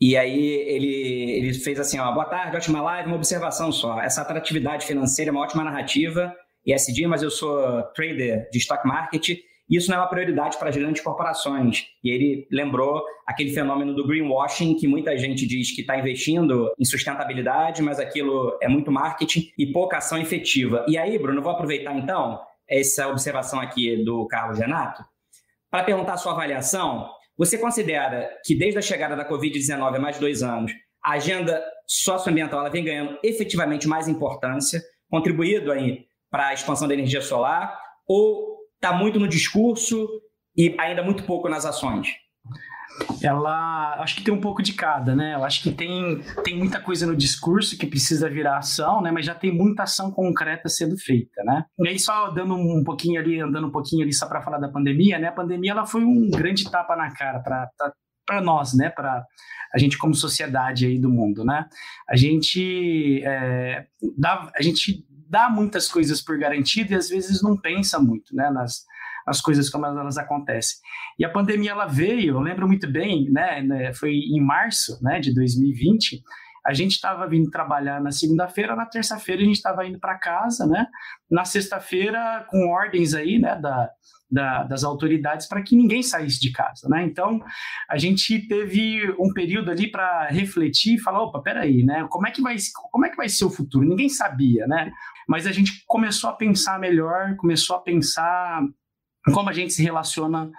[0.00, 4.00] e aí ele, ele fez assim, ó, boa tarde, ótima live, uma observação só.
[4.00, 6.32] Essa atratividade financeira é uma ótima narrativa,
[6.64, 9.38] ISG, mas eu sou trader de stock market
[9.76, 11.86] isso não é uma prioridade para grandes corporações.
[12.02, 16.84] E ele lembrou aquele fenômeno do greenwashing, que muita gente diz que está investindo em
[16.84, 20.86] sustentabilidade, mas aquilo é muito marketing e pouca ação efetiva.
[20.88, 25.02] E aí, Bruno, vou aproveitar então essa observação aqui do Carlos Renato
[25.70, 27.08] para perguntar a sua avaliação.
[27.36, 30.72] Você considera que desde a chegada da Covid-19 há mais de dois anos,
[31.04, 36.94] a agenda socioambiental ela vem ganhando efetivamente mais importância, contribuído aí para a expansão da
[36.94, 40.08] energia solar, ou está muito no discurso
[40.56, 42.08] e ainda muito pouco nas ações?
[43.22, 45.34] Ela, acho que tem um pouco de cada, né?
[45.34, 49.10] Eu acho que tem, tem muita coisa no discurso que precisa virar ação, né?
[49.12, 51.64] Mas já tem muita ação concreta sendo feita, né?
[51.78, 54.68] E aí só dando um pouquinho ali, andando um pouquinho ali só para falar da
[54.68, 55.28] pandemia, né?
[55.28, 57.70] A pandemia ela foi um grande tapa na cara para
[58.26, 58.90] para nós, né?
[58.90, 59.24] Para
[59.72, 61.66] a gente como sociedade aí do mundo, né?
[62.08, 63.86] A gente é,
[64.54, 68.84] a gente dá muitas coisas por garantido e às vezes não pensa muito né, nas,
[69.26, 70.78] nas coisas como elas acontecem.
[71.18, 75.20] E a pandemia ela veio, eu lembro muito bem, né, né foi em março né,
[75.20, 76.22] de 2020,
[76.68, 80.66] a gente estava vindo trabalhar na segunda-feira, na terça-feira a gente estava indo para casa,
[80.66, 80.86] né?
[81.30, 83.88] Na sexta-feira, com ordens aí, né, da,
[84.30, 87.02] da, das autoridades para que ninguém saísse de casa, né?
[87.04, 87.40] Então,
[87.88, 92.06] a gente teve um período ali para refletir e falar, opa, peraí, né?
[92.10, 92.56] Como é que vai,
[92.90, 93.88] como é que vai ser o futuro?
[93.88, 94.92] Ninguém sabia, né?
[95.26, 98.60] Mas a gente começou a pensar melhor, começou a pensar
[99.32, 100.50] como a gente se relaciona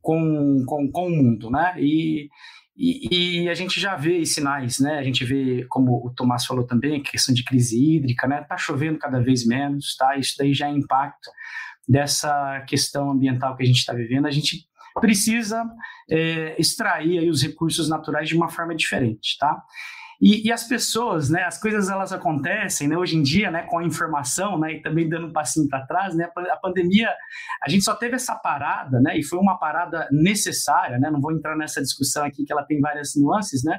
[0.00, 1.74] com, com, com o mundo, né?
[1.76, 2.30] E,
[2.78, 4.98] e, e, a gente já vê sinais, né?
[4.98, 8.40] A gente vê, como o Tomás falou também, a questão de crise hídrica, né?
[8.42, 10.16] Tá chovendo cada vez menos, tá?
[10.16, 11.28] Isso daí já é impacto
[11.88, 14.68] dessa questão ambiental que a gente está vivendo, a gente
[15.00, 15.64] precisa
[16.08, 19.60] é, extrair aí os recursos naturais de uma forma diferente, tá?
[20.20, 23.78] E, e, as pessoas, né, as coisas elas acontecem, né, hoje em dia, né, com
[23.78, 27.08] a informação, né, e também dando um passinho para trás, né, a pandemia,
[27.62, 31.30] a gente só teve essa parada, né, e foi uma parada necessária, né, não vou
[31.30, 33.78] entrar nessa discussão aqui que ela tem várias nuances, né,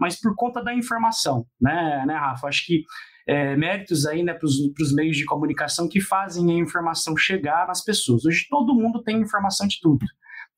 [0.00, 2.82] mas por conta da informação, né, né, Rafa, acho que
[3.28, 7.82] é, méritos aí né, para os meios de comunicação que fazem a informação chegar nas
[7.82, 8.24] pessoas.
[8.24, 10.06] Hoje todo mundo tem informação de tudo,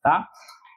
[0.02, 0.28] tá?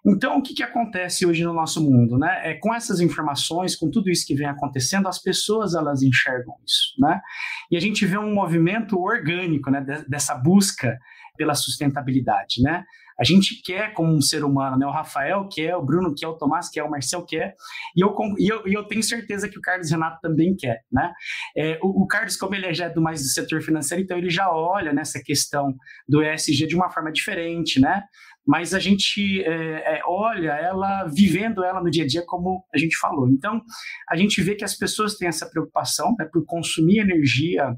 [0.05, 2.17] Então, o que, que acontece hoje no nosso mundo?
[2.17, 2.51] Né?
[2.51, 6.93] É, com essas informações, com tudo isso que vem acontecendo, as pessoas elas enxergam isso.
[6.99, 7.21] Né?
[7.69, 10.97] E a gente vê um movimento orgânico né, dessa busca
[11.37, 12.61] pela sustentabilidade.
[12.61, 12.83] Né?
[13.21, 14.85] A gente quer como um ser humano, né?
[14.85, 17.53] O Rafael quer, o Bruno quer, o Tomás quer, o Marcel quer,
[17.95, 21.13] e eu, e eu, e eu tenho certeza que o Carlos Renato também quer, né?
[21.55, 24.31] É, o, o, Carlos, como ele é já do mais do setor financeiro, então ele
[24.31, 25.75] já olha nessa questão
[26.07, 28.01] do ESG de uma forma diferente, né?
[28.45, 32.77] Mas a gente é, é, olha ela, vivendo ela no dia a dia, como a
[32.77, 33.29] gente falou.
[33.29, 33.61] Então,
[34.09, 37.75] a gente vê que as pessoas têm essa preocupação né, por consumir energia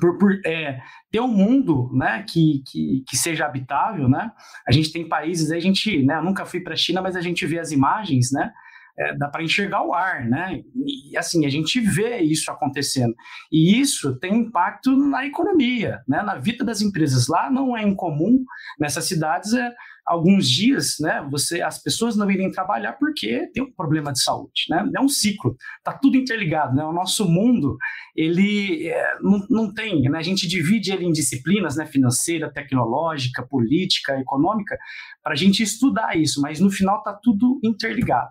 [0.00, 0.80] por, por é,
[1.10, 4.30] ter um mundo né, que, que, que, seja habitável, né?
[4.66, 7.20] A gente tem países, a gente, né, eu nunca fui para a China, mas a
[7.20, 8.52] gente vê as imagens, né?
[8.98, 10.60] É, dá para enxergar o ar, né?
[10.74, 13.14] E assim, a gente vê isso acontecendo.
[13.52, 16.22] E isso tem impacto na economia, né?
[16.22, 17.28] Na vida das empresas.
[17.28, 18.44] Lá não é incomum,
[18.78, 19.72] nessas cidades, é,
[20.08, 24.64] alguns dias, né, você, as pessoas não irem trabalhar porque tem um problema de saúde,
[24.70, 24.88] né?
[24.96, 26.84] É um ciclo, tá tudo interligado, né?
[26.84, 27.76] O nosso mundo,
[28.16, 30.18] ele é, não, não tem, né?
[30.18, 31.86] A gente divide ele em disciplinas, né?
[31.86, 34.78] Financeira, tecnológica, política, econômica,
[35.22, 38.30] para a gente estudar isso, mas no final tá tudo interligado.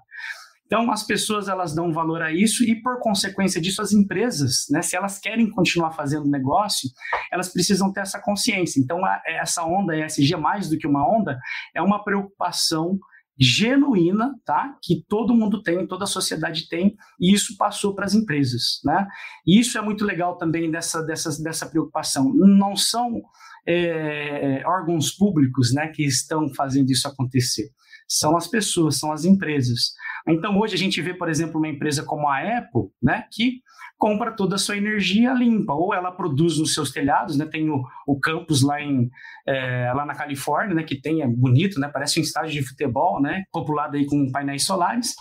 [0.67, 4.81] Então, as pessoas elas dão valor a isso e, por consequência disso, as empresas, né,
[4.81, 6.89] se elas querem continuar fazendo negócio,
[7.31, 8.79] elas precisam ter essa consciência.
[8.79, 11.39] Então, a, essa onda ESG, mais do que uma onda,
[11.73, 12.99] é uma preocupação
[13.39, 14.75] genuína, tá?
[14.83, 19.07] Que todo mundo tem, toda a sociedade tem, e isso passou para as empresas, né?
[19.45, 22.33] E isso é muito legal também dessa, dessa, dessa preocupação.
[22.33, 23.21] Não são
[23.67, 27.69] é, órgãos públicos, né, que estão fazendo isso acontecer.
[28.07, 29.93] São as pessoas, são as empresas.
[30.27, 33.61] Então hoje a gente vê, por exemplo, uma empresa como a Apple, né, que
[33.97, 37.45] compra toda a sua energia limpa, ou ela produz nos seus telhados, né?
[37.45, 39.09] Tem o, o campus lá, em,
[39.45, 40.83] é, lá na Califórnia, né?
[40.83, 41.89] Que tem, é bonito, né?
[41.91, 43.43] Parece um estádio de futebol, né?
[43.51, 45.15] Populado aí com painéis solares.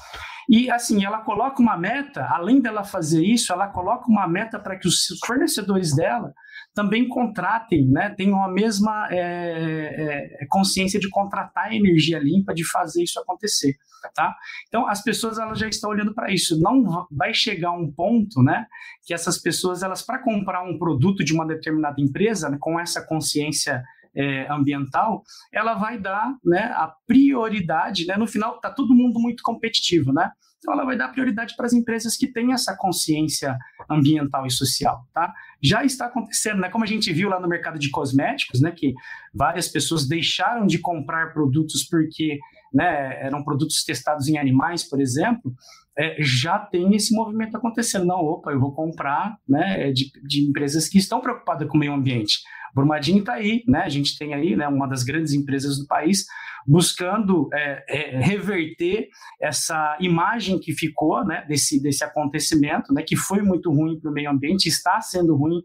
[0.49, 4.77] E assim, ela coloca uma meta, além dela fazer isso, ela coloca uma meta para
[4.77, 6.33] que os fornecedores dela
[6.77, 12.69] também contratem, né, tenham a mesma é, é, é, consciência de contratar energia limpa, de
[12.71, 13.75] fazer isso acontecer,
[14.15, 14.37] tá?
[14.69, 16.61] Então, as pessoas elas já estão olhando para isso.
[16.61, 18.67] Não vai chegar um ponto, né,
[19.07, 23.01] que essas pessoas, elas para comprar um produto de uma determinada empresa, né, com essa
[23.07, 23.83] consciência
[24.15, 29.43] é, ambiental, ela vai dar né, a prioridade, né, no final está todo mundo muito
[29.43, 30.31] competitivo, né?
[30.67, 33.57] Então ela vai dar prioridade para as empresas que têm essa consciência
[33.89, 35.33] ambiental e social, tá?
[35.63, 36.69] Já está acontecendo, né?
[36.69, 38.73] Como a gente viu lá no mercado de cosméticos, né?
[38.73, 38.93] Que
[39.33, 42.41] várias pessoas deixaram de comprar produtos porque
[42.75, 45.55] né, eram produtos testados em animais, por exemplo,
[45.97, 48.05] é, já tem esse movimento acontecendo.
[48.05, 51.93] Não, opa, eu vou comprar né, de, de empresas que estão preocupadas com o meio
[51.93, 52.41] ambiente.
[52.77, 53.81] Brumadinho está aí, né?
[53.85, 56.27] A gente tem aí né, uma das grandes empresas do país
[56.67, 59.09] buscando é, é, reverter
[59.41, 64.13] essa imagem que ficou né, desse, desse acontecimento, né, que foi muito ruim para o
[64.13, 65.63] meio ambiente, está sendo ruim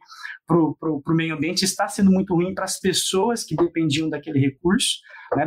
[0.48, 5.00] para o meio ambiente, está sendo muito ruim para as pessoas que dependiam daquele recurso,
[5.36, 5.46] né,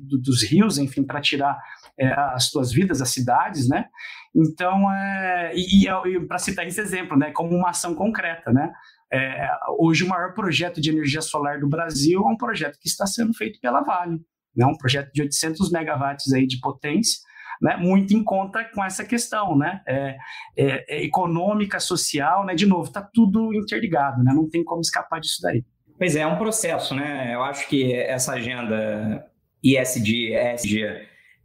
[0.00, 1.56] do, dos rios, enfim, para tirar
[1.98, 3.86] é, as suas vidas, as cidades, né?
[4.34, 8.70] Então, é, e, e para citar esse exemplo, né, como uma ação concreta, né?
[9.12, 13.06] É, hoje, o maior projeto de energia solar do Brasil é um projeto que está
[13.06, 14.20] sendo feito pela Vale,
[14.54, 14.66] né?
[14.66, 17.20] um projeto de 800 megawatts aí de potência,
[17.62, 17.76] né?
[17.76, 19.80] muito em conta com essa questão né?
[19.86, 20.16] É,
[20.56, 22.54] é, é econômica, social, né?
[22.54, 24.32] de novo, está tudo interligado, né?
[24.34, 25.64] não tem como escapar disso daí.
[25.98, 27.34] Pois é, é um processo, né?
[27.34, 29.24] Eu acho que essa agenda
[29.62, 30.82] ISD, ESG,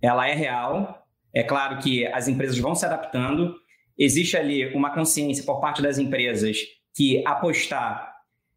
[0.01, 1.05] ela é real.
[1.33, 3.55] É claro que as empresas vão se adaptando.
[3.97, 6.57] Existe ali uma consciência por parte das empresas
[6.95, 8.11] que apostar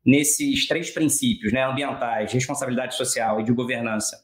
[0.05, 4.17] nesses três princípios, né, ambientais, responsabilidade social e de governança,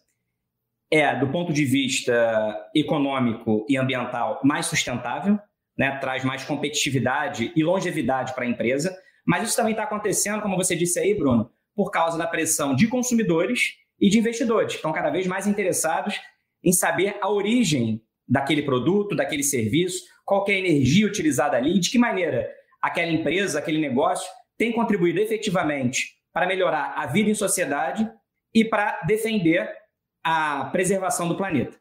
[0.91, 5.39] é, do ponto de vista econômico e ambiental, mais sustentável,
[5.79, 8.95] né, traz mais competitividade e longevidade para a empresa.
[9.25, 12.89] Mas isso também está acontecendo, como você disse aí, Bruno, por causa da pressão de
[12.89, 16.21] consumidores e de investidores, que estão cada vez mais interessados
[16.63, 21.81] em saber a origem daquele produto, daquele serviço, qual é a energia utilizada ali e
[21.81, 22.49] de que maneira
[22.81, 28.09] aquela empresa, aquele negócio tem contribuído efetivamente para melhorar a vida em sociedade
[28.55, 29.69] e para defender
[30.23, 31.79] a preservação do planeta.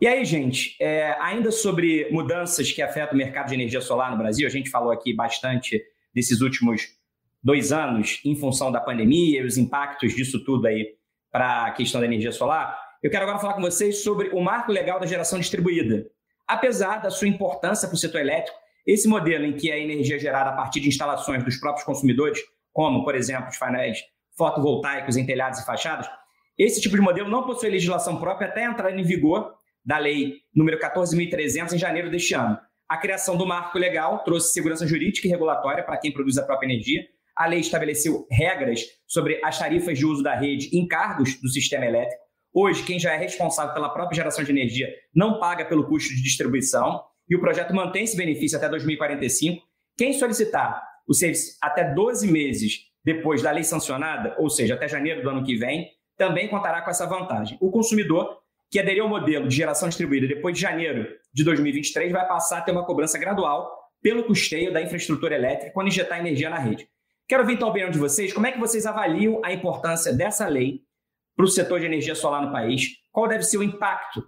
[0.00, 4.18] E aí, gente, é, ainda sobre mudanças que afetam o mercado de energia solar no
[4.18, 5.80] Brasil, a gente falou aqui bastante
[6.12, 6.88] desses últimos
[7.42, 10.94] dois anos em função da pandemia e os impactos disso tudo aí
[11.30, 12.78] para a questão da energia solar.
[13.02, 16.06] Eu quero agora falar com vocês sobre o marco legal da geração distribuída.
[16.46, 20.18] Apesar da sua importância para o setor elétrico, esse modelo em que a energia é
[20.18, 22.40] gerada a partir de instalações dos próprios consumidores,
[22.72, 23.98] como, por exemplo, os painéis
[24.36, 26.08] fotovoltaicos em telhados e fachadas,
[26.58, 30.78] esse tipo de modelo não possui legislação própria até entrar em vigor da lei número
[30.78, 32.58] 14.300 em janeiro deste ano.
[32.88, 36.66] A criação do marco legal trouxe segurança jurídica e regulatória para quem produz a própria
[36.66, 37.02] energia.
[37.34, 41.86] A lei estabeleceu regras sobre as tarifas de uso da rede em cargos do sistema
[41.86, 42.22] elétrico.
[42.54, 46.22] Hoje, quem já é responsável pela própria geração de energia não paga pelo custo de
[46.22, 49.62] distribuição e o projeto mantém esse benefício até 2045.
[49.96, 55.22] Quem solicitar o serviço até 12 meses depois da lei sancionada, ou seja, até janeiro
[55.22, 57.58] do ano que vem, também contará com essa vantagem.
[57.60, 58.38] O consumidor
[58.70, 62.60] que aderiu ao modelo de geração distribuída depois de janeiro de 2023 vai passar a
[62.62, 66.88] ter uma cobrança gradual pelo custeio da infraestrutura elétrica quando injetar energia na rede.
[67.28, 68.32] Quero ouvir então a opinião de vocês.
[68.32, 70.80] Como é que vocês avaliam a importância dessa lei
[71.36, 72.98] para o setor de energia solar no país?
[73.10, 74.26] Qual deve ser o impacto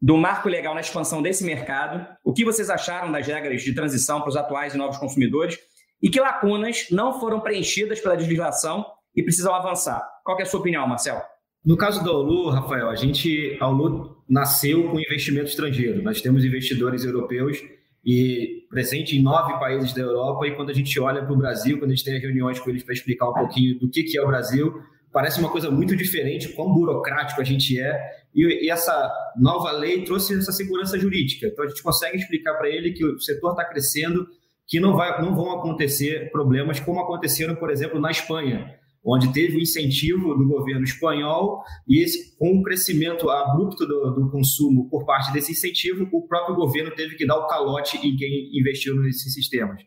[0.00, 4.20] do marco legal na expansão desse mercado, o que vocês acharam das regras de transição
[4.20, 5.58] para os atuais e novos consumidores
[6.00, 10.00] e que lacunas não foram preenchidas pela legislação e precisam avançar.
[10.24, 11.20] Qual é a sua opinião, Marcel?
[11.64, 16.02] No caso do Aulu, Rafael, a gente, a Aulu nasceu com investimento estrangeiro.
[16.02, 17.58] Nós temos investidores europeus
[18.04, 20.46] e presente em nove países da Europa.
[20.46, 22.84] E quando a gente olha para o Brasil, quando a gente tem reuniões com eles
[22.84, 24.80] para explicar um pouquinho do que, que é o Brasil,
[25.12, 28.00] parece uma coisa muito diferente, quão burocrático a gente é,
[28.34, 31.46] e, e essa nova lei trouxe essa segurança jurídica.
[31.46, 34.26] Então a gente consegue explicar para ele que o setor está crescendo,
[34.66, 38.74] que não, vai, não vão acontecer problemas como aconteceram, por exemplo, na Espanha,
[39.04, 44.30] onde teve o incentivo do governo espanhol e esse, com o crescimento abrupto do, do,
[44.30, 48.50] consumo por parte desse incentivo, o próprio governo teve que dar o calote em quem
[48.58, 49.80] investiu nesses sistemas.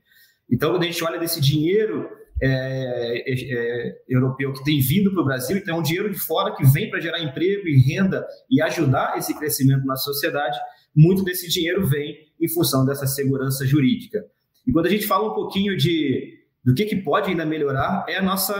[0.49, 2.09] Então, quando a gente olha desse dinheiro
[2.41, 6.17] é, é, é, europeu que tem vindo para o Brasil, então é um dinheiro de
[6.17, 10.57] fora que vem para gerar emprego e renda e ajudar esse crescimento na sociedade,
[10.95, 14.25] muito desse dinheiro vem em função dessa segurança jurídica.
[14.67, 18.17] E quando a gente fala um pouquinho de do que, que pode ainda melhorar, é
[18.17, 18.53] a nossa.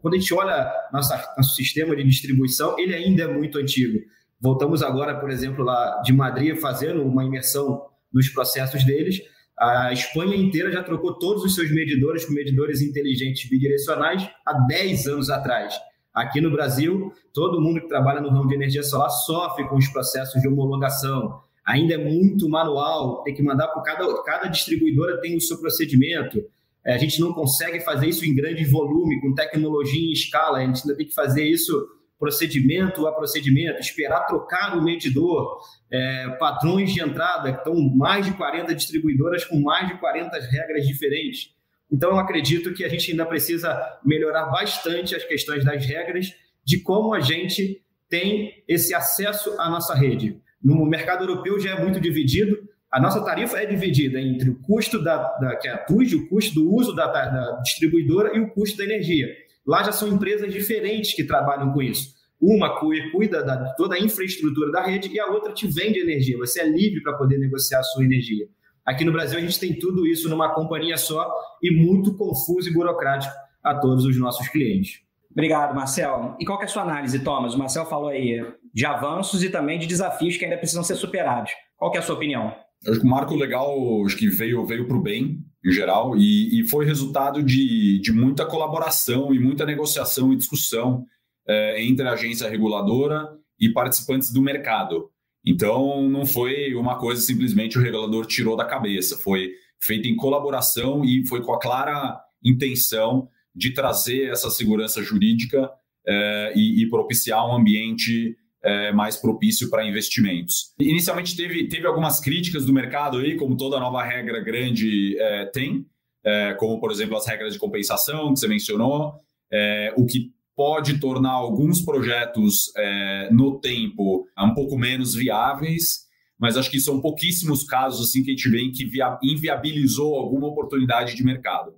[0.00, 3.98] Quando a gente olha nossa, nosso sistema de distribuição, ele ainda é muito antigo.
[4.40, 9.20] Voltamos agora, por exemplo, lá de Madrid, fazendo uma imersão nos processos deles.
[9.60, 15.06] A Espanha inteira já trocou todos os seus medidores com medidores inteligentes bidirecionais há 10
[15.08, 15.74] anos atrás.
[16.14, 19.88] Aqui no Brasil, todo mundo que trabalha no ramo de energia solar sofre com os
[19.88, 21.40] processos de homologação.
[21.66, 26.42] Ainda é muito manual, tem que mandar para cada, cada distribuidora tem o seu procedimento.
[26.84, 30.64] É, a gente não consegue fazer isso em grande volume, com tecnologia em escala, a
[30.64, 31.86] gente ainda tem que fazer isso
[32.18, 35.60] procedimento a procedimento, esperar trocar o medidor,
[35.90, 40.86] é, padrões de entrada, que estão mais de 40 distribuidoras com mais de 40 regras
[40.86, 41.54] diferentes.
[41.90, 46.80] Então, eu acredito que a gente ainda precisa melhorar bastante as questões das regras de
[46.80, 50.40] como a gente tem esse acesso à nossa rede.
[50.62, 55.02] No mercado europeu já é muito dividido, a nossa tarifa é dividida entre o custo
[55.02, 58.50] da, da que é a TUJ, o custo do uso da, da distribuidora e o
[58.50, 59.28] custo da energia.
[59.68, 62.14] Lá já são empresas diferentes que trabalham com isso.
[62.40, 66.38] Uma cuida da toda a infraestrutura da rede e a outra te vende energia.
[66.38, 68.46] Você é livre para poder negociar a sua energia.
[68.86, 71.30] Aqui no Brasil, a gente tem tudo isso numa companhia só
[71.62, 75.02] e muito confuso e burocrático a todos os nossos clientes.
[75.30, 76.34] Obrigado, Marcel.
[76.40, 77.52] E qual é a sua análise, Thomas?
[77.52, 78.42] O Marcel falou aí
[78.72, 81.52] de avanços e também de desafios que ainda precisam ser superados.
[81.76, 82.54] Qual é a sua opinião?
[82.86, 86.16] Eu acho que o marco legal acho que veio, veio para o bem, em geral,
[86.16, 91.04] e, e foi resultado de, de muita colaboração e muita negociação e discussão
[91.46, 93.28] é, entre a agência reguladora
[93.58, 95.10] e participantes do mercado.
[95.44, 99.50] Então, não foi uma coisa simplesmente o regulador tirou da cabeça, foi
[99.80, 105.68] feito em colaboração e foi com a clara intenção de trazer essa segurança jurídica
[106.06, 110.74] é, e, e propiciar um ambiente é, mais propício para investimentos.
[110.80, 115.86] Inicialmente teve, teve algumas críticas do mercado aí, como toda nova regra grande é, tem,
[116.24, 119.14] é, como por exemplo as regras de compensação que você mencionou,
[119.52, 126.56] é, o que pode tornar alguns projetos é, no tempo um pouco menos viáveis, mas
[126.56, 128.90] acho que são pouquíssimos casos assim que a gente vê que
[129.22, 131.74] inviabilizou alguma oportunidade de mercado.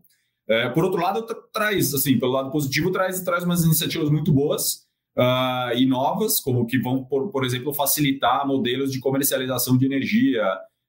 [0.48, 4.84] É, por outro lado, traz, assim, pelo lado positivo, traz, traz umas iniciativas muito boas,
[5.16, 10.44] uh, e novas, como que vão, por, por exemplo, facilitar modelos de comercialização de energia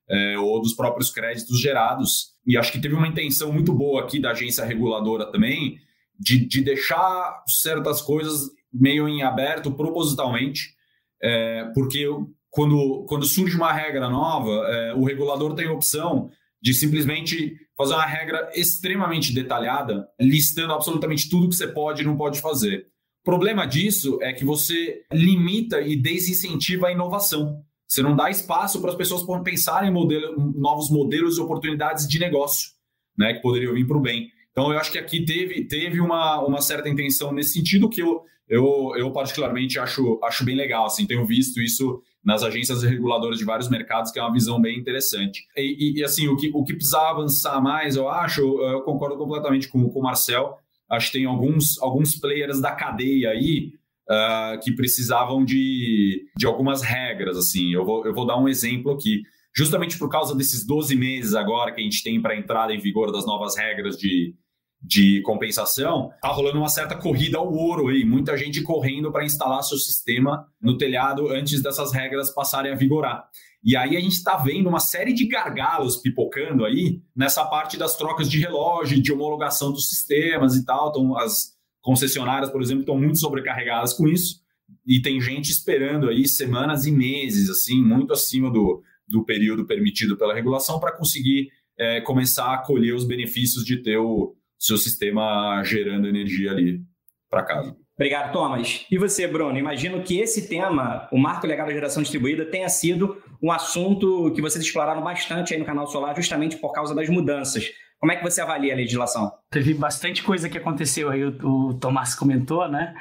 [0.10, 2.32] é, ou dos próprios créditos gerados.
[2.46, 5.78] E acho que teve uma intenção muito boa aqui da agência reguladora também
[6.20, 10.76] de, de deixar certas coisas meio em aberto propositalmente,
[11.22, 12.06] é, porque
[12.50, 16.30] quando, quando surge uma regra nova, é, o regulador tem a opção
[16.62, 22.16] de simplesmente fazer uma regra extremamente detalhada, listando absolutamente tudo que você pode e não
[22.16, 22.86] pode fazer.
[23.22, 27.62] O problema disso é que você limita e desincentiva a inovação.
[27.88, 32.18] Você não dá espaço para as pessoas pensarem em modelo, novos modelos e oportunidades de
[32.18, 32.70] negócio
[33.18, 34.30] né, que poderiam vir para o bem.
[34.52, 38.22] Então, eu acho que aqui teve, teve uma, uma certa intenção nesse sentido que eu,
[38.50, 40.86] eu, eu particularmente acho, acho bem legal.
[40.86, 44.80] Assim, tenho visto isso nas agências reguladoras de vários mercados, que é uma visão bem
[44.80, 45.46] interessante.
[45.56, 49.68] E, e assim, o que, o que precisava avançar mais, eu acho, eu concordo completamente
[49.68, 50.58] com, com o Marcel,
[50.92, 53.72] Acho que tem alguns, alguns players da cadeia aí
[54.10, 57.38] uh, que precisavam de, de algumas regras.
[57.38, 59.22] Assim, eu vou, eu vou dar um exemplo aqui.
[59.56, 62.80] Justamente por causa desses 12 meses agora que a gente tem para a entrada em
[62.80, 64.34] vigor das novas regras de,
[64.82, 69.62] de compensação, tá rolando uma certa corrida ao ouro aí, muita gente correndo para instalar
[69.64, 73.30] seu sistema no telhado antes dessas regras passarem a vigorar.
[73.64, 77.96] E aí a gente está vendo uma série de gargalos pipocando aí nessa parte das
[77.96, 80.90] trocas de relógio, de homologação dos sistemas e tal.
[80.90, 84.42] Então, as concessionárias, por exemplo, estão muito sobrecarregadas com isso.
[84.86, 90.18] E tem gente esperando aí semanas e meses, assim, muito acima do, do período permitido
[90.18, 95.62] pela regulação para conseguir é, começar a colher os benefícios de ter o seu sistema
[95.64, 96.82] gerando energia ali
[97.30, 97.76] para casa.
[97.96, 98.86] Obrigado, Thomas.
[98.90, 99.58] E você, Bruno?
[99.58, 104.42] Imagino que esse tema, o marco legal da geração distribuída, tenha sido um assunto que
[104.42, 107.70] vocês exploraram bastante aí no canal Solar, justamente por causa das mudanças.
[108.00, 109.32] Como é que você avalia a legislação?
[109.52, 112.94] Teve bastante coisa que aconteceu aí, o, o Tomás comentou, né?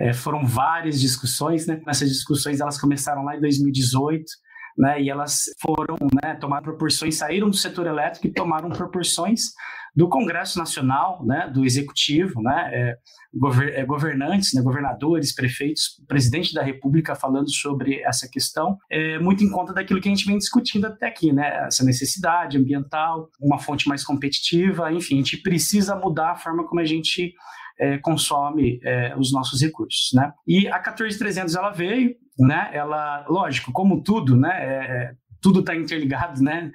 [0.00, 1.80] É, foram várias discussões, né?
[1.86, 4.24] Essas discussões elas começaram lá em 2018,
[4.76, 5.00] né?
[5.00, 6.34] E elas foram, né?
[6.34, 9.52] Tomaram proporções, saíram do setor elétrico e tomaram proporções
[9.98, 12.96] do Congresso Nacional, né, do Executivo, né, é,
[13.34, 19.42] gover é, governantes, né, governadores, prefeitos, presidente da República falando sobre essa questão, é, muito
[19.42, 23.58] em conta daquilo que a gente vem discutindo até aqui, né, essa necessidade ambiental, uma
[23.58, 27.34] fonte mais competitiva, enfim, a gente precisa mudar a forma como a gente
[27.80, 30.32] é, consome é, os nossos recursos, né?
[30.46, 32.70] E a 14300 ela veio, né?
[32.72, 34.50] Ela, lógico, como tudo, né?
[34.50, 36.72] É, tudo está interligado, né?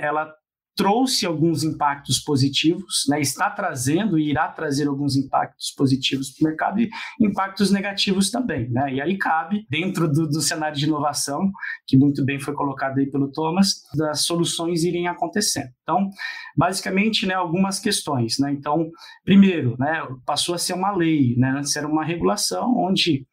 [0.00, 0.32] Ela
[0.76, 6.48] trouxe alguns impactos positivos, né, está trazendo e irá trazer alguns impactos positivos para o
[6.50, 8.68] mercado e impactos negativos também.
[8.68, 8.94] Né?
[8.94, 11.50] E aí cabe, dentro do, do, cenário de inovação,
[11.86, 15.70] que muito bem foi colocado aí pelo Thomas, das soluções irem acontecendo.
[15.82, 16.10] Então,
[16.54, 18.38] basicamente, né, algumas questões.
[18.38, 18.52] Né?
[18.52, 18.90] Então,
[19.24, 21.54] primeiro, né, passou a ser uma lei, né?
[21.56, 23.26] antes era uma regulação onde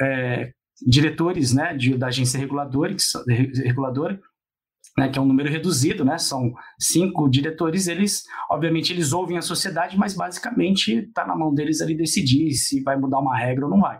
[0.00, 0.52] é,
[0.86, 3.02] diretores né, de, da agência reguladora, que,
[3.62, 4.18] reguladora
[4.98, 9.42] né, que é um número reduzido, né, são cinco diretores, eles, obviamente, eles ouvem a
[9.42, 13.70] sociedade, mas basicamente está na mão deles ali decidir se vai mudar uma regra ou
[13.70, 13.98] não vai,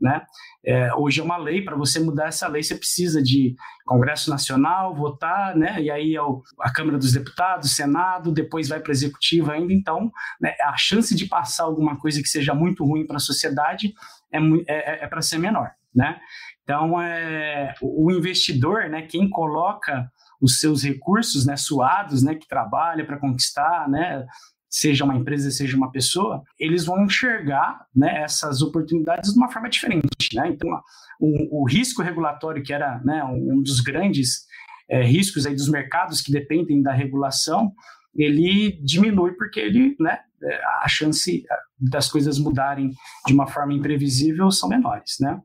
[0.00, 0.22] né.
[0.64, 3.54] É, hoje é uma lei, para você mudar essa lei, você precisa de
[3.86, 8.80] Congresso Nacional, votar, né, e aí é o, a Câmara dos Deputados, Senado, depois vai
[8.80, 12.84] para o Executivo ainda, então, né, a chance de passar alguma coisa que seja muito
[12.84, 13.94] ruim para a sociedade
[14.32, 16.18] é, é, é para ser menor, né.
[16.62, 20.10] Então, é, o investidor, né, quem coloca
[20.40, 24.24] os seus recursos, né, suados, né, que trabalha para conquistar, né,
[24.68, 29.68] seja uma empresa, seja uma pessoa, eles vão enxergar né, essas oportunidades de uma forma
[29.68, 30.34] diferente.
[30.34, 30.48] Né?
[30.48, 30.70] Então,
[31.18, 34.46] o, o risco regulatório, que era né, um dos grandes
[34.88, 37.72] é, riscos aí dos mercados que dependem da regulação,
[38.14, 41.44] ele diminui porque ele, né, é, a chance
[41.78, 42.90] das coisas mudarem
[43.26, 45.16] de uma forma imprevisível são menores.
[45.20, 45.38] Né?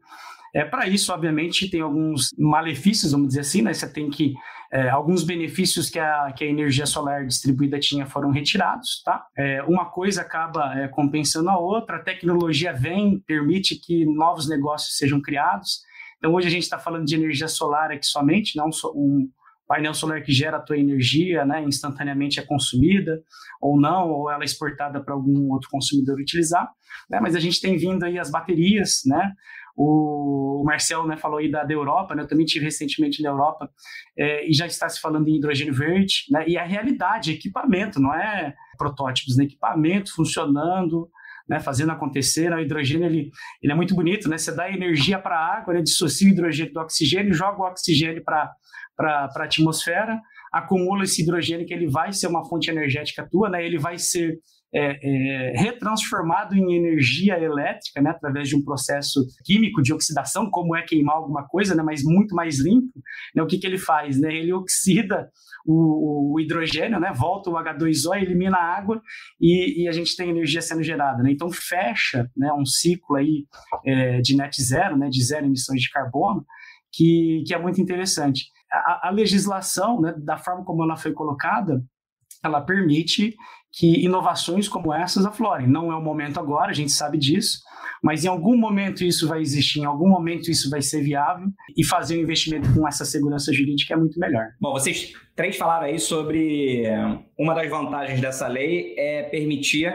[0.55, 3.73] É, Para isso, obviamente, tem alguns malefícios, vamos dizer assim, né?
[3.73, 4.33] Você tem que.
[4.71, 9.25] É, alguns benefícios que a, que a energia solar distribuída tinha foram retirados, tá?
[9.37, 14.97] É, uma coisa acaba é, compensando a outra, a tecnologia vem, permite que novos negócios
[14.97, 15.81] sejam criados.
[16.17, 19.29] Então, hoje a gente está falando de energia solar aqui somente, não um
[19.67, 23.21] painel solar que gera a tua energia, né, instantaneamente é consumida
[23.61, 26.69] ou não, ou ela é exportada para algum outro consumidor utilizar,
[27.09, 29.31] né, mas a gente tem vindo aí as baterias, né,
[29.75, 33.69] o Marcel né, falou aí da, da Europa, né, eu também tive recentemente na Europa,
[34.17, 38.13] é, e já está se falando em hidrogênio verde, né, e a realidade, equipamento, não
[38.13, 41.09] é protótipos, né, equipamento funcionando,
[41.47, 42.51] né, fazendo acontecer.
[42.51, 44.37] O hidrogênio ele, ele é muito bonito, né?
[44.37, 48.23] Você dá energia para a água, né, dissocia o hidrogênio do oxigênio, joga o oxigênio
[48.23, 48.51] para
[48.99, 50.19] a atmosfera,
[50.51, 53.63] acumula esse hidrogênio que ele vai ser uma fonte energética tua, né?
[53.65, 54.39] Ele vai ser
[54.75, 60.75] é, é, retransformado em energia elétrica, né, através de um processo químico de oxidação, como
[60.75, 62.91] é queimar alguma coisa, né, mas muito mais limpo.
[63.33, 64.19] Né, o que, que ele faz?
[64.19, 64.35] Né?
[64.35, 65.31] Ele oxida
[65.65, 69.01] o, o, hidrogênio, né, volta o H2O, elimina a água
[69.39, 71.23] e, e, a gente tem energia sendo gerada.
[71.23, 71.31] Né?
[71.31, 73.45] Então fecha né, um ciclo aí,
[73.85, 76.45] é, de net zero, né, de zero emissões de carbono,
[76.91, 78.47] que, que é muito interessante.
[78.69, 81.81] A, a legislação, né, da forma como ela foi colocada,
[82.45, 83.35] ela permite
[83.71, 85.67] que inovações como essas aflorem.
[85.67, 87.59] Não é o momento agora, a gente sabe disso,
[88.01, 91.83] mas em algum momento isso vai existir, em algum momento isso vai ser viável e
[91.83, 94.45] fazer um investimento com essa segurança jurídica é muito melhor.
[94.61, 99.93] Bom, vocês três falaram aí sobre eh, uma das vantagens dessa lei é permitir,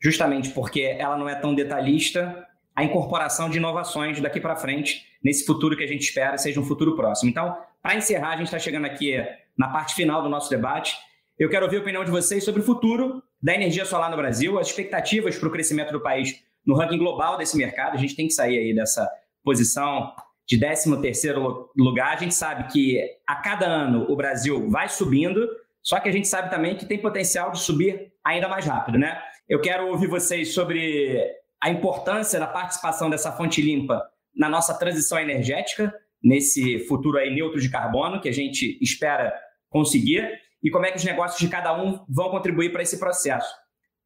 [0.00, 5.44] justamente porque ela não é tão detalhista, a incorporação de inovações daqui para frente nesse
[5.44, 7.28] futuro que a gente espera seja um futuro próximo.
[7.28, 9.16] Então, para encerrar, a gente está chegando aqui
[9.56, 10.96] na parte final do nosso debate.
[11.38, 14.58] Eu quero ouvir a opinião de vocês sobre o futuro da energia solar no Brasil,
[14.58, 17.94] as expectativas para o crescimento do país no ranking global desse mercado.
[17.94, 19.08] A gente tem que sair aí dessa
[19.44, 20.12] posição
[20.48, 22.14] de 13º lugar.
[22.14, 25.48] A gente sabe que a cada ano o Brasil vai subindo,
[25.80, 29.22] só que a gente sabe também que tem potencial de subir ainda mais rápido, né?
[29.48, 31.24] Eu quero ouvir vocês sobre
[31.62, 34.02] a importância da participação dessa fonte limpa
[34.34, 39.32] na nossa transição energética, nesse futuro aí neutro de carbono que a gente espera
[39.70, 43.48] conseguir e como é que os negócios de cada um vão contribuir para esse processo.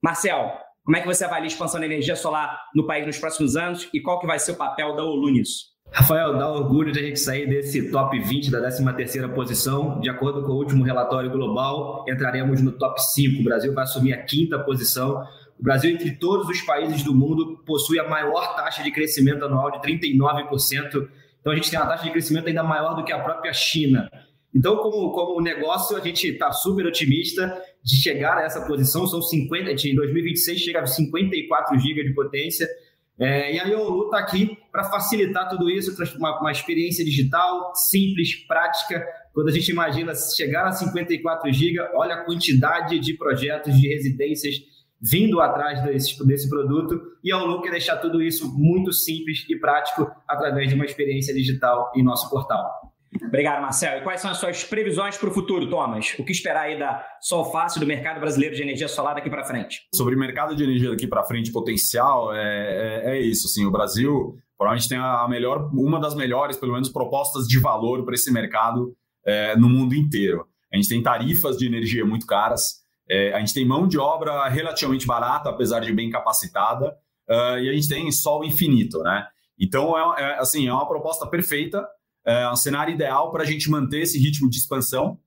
[0.02, 0.52] Marcel,
[0.84, 3.88] como é que você avalia a expansão da energia solar no país nos próximos anos
[3.94, 5.72] e qual que vai ser o papel da OLU nisso?
[5.92, 10.00] Rafael, dá orgulho de a gente sair desse top 20 da 13ª posição.
[10.00, 13.40] De acordo com o último relatório global, entraremos no top 5.
[13.40, 15.22] O Brasil vai assumir a quinta posição.
[15.60, 19.70] O Brasil, entre todos os países do mundo, possui a maior taxa de crescimento anual
[19.70, 21.08] de 39%.
[21.40, 24.10] Então, a gente tem uma taxa de crescimento ainda maior do que a própria China.
[24.54, 29.06] Então, como, como negócio, a gente está super otimista de chegar a essa posição.
[29.06, 32.68] São 50, em 2026 chega a 54 GB de potência.
[33.18, 38.34] É, e a Yolu está aqui para facilitar tudo isso, uma, uma experiência digital simples,
[38.46, 39.04] prática.
[39.32, 44.56] Quando a gente imagina chegar a 54 GB, olha a quantidade de projetos de residências
[45.00, 47.00] vindo atrás desse, desse produto.
[47.24, 51.34] E a Yolu quer deixar tudo isso muito simples e prático através de uma experiência
[51.34, 52.91] digital em nosso portal.
[53.20, 54.00] Obrigado, Marcelo.
[54.00, 56.14] E quais são as suas previsões para o futuro, Thomas?
[56.18, 59.82] O que esperar aí da Solfácil do mercado brasileiro de energia solar daqui para frente?
[59.94, 62.40] Sobre o mercado de energia daqui para frente, potencial, é,
[63.04, 63.46] é, é, isso.
[63.46, 68.04] Assim, o Brasil provavelmente tem a melhor, uma das melhores, pelo menos, propostas de valor
[68.04, 68.94] para esse mercado
[69.26, 70.46] é, no mundo inteiro.
[70.72, 74.48] A gente tem tarifas de energia muito caras, é, a gente tem mão de obra
[74.48, 76.96] relativamente barata, apesar de bem capacitada,
[77.28, 79.26] uh, e a gente tem sol infinito, né?
[79.58, 81.86] Então, é, é, assim, é uma proposta perfeita
[82.24, 85.18] é um cenário ideal para a gente manter esse ritmo de expansão.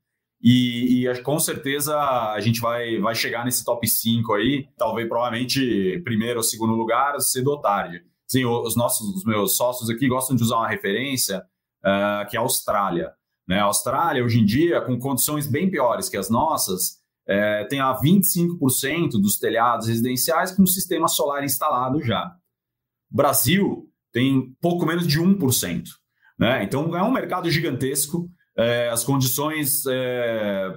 [0.41, 6.02] E, e, com certeza a gente vai, vai chegar nesse top 5 aí, talvez provavelmente
[6.04, 8.04] primeiro ou segundo lugar, cedo ou tarde.
[8.28, 11.43] Sim, os nossos os meus sócios aqui gostam de usar uma referência
[11.84, 13.12] uh, que é a Austrália.
[13.48, 13.60] Né?
[13.60, 17.93] A Austrália, hoje em dia, com condições bem piores que as nossas, é, tem a
[18.00, 22.36] 25% dos telhados residenciais com sistema solar instalado já.
[23.12, 25.84] O Brasil tem pouco menos de 1%.
[26.38, 26.64] Né?
[26.64, 30.76] Então, é um mercado gigantesco, é, as condições é,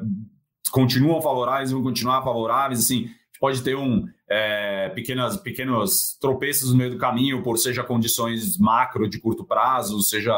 [0.71, 3.09] continuam favoráveis, vão continuar favoráveis, assim,
[3.41, 9.09] pode ter um é, pequenas, pequenos tropeços no meio do caminho, por seja condições macro
[9.09, 10.35] de curto prazo, seja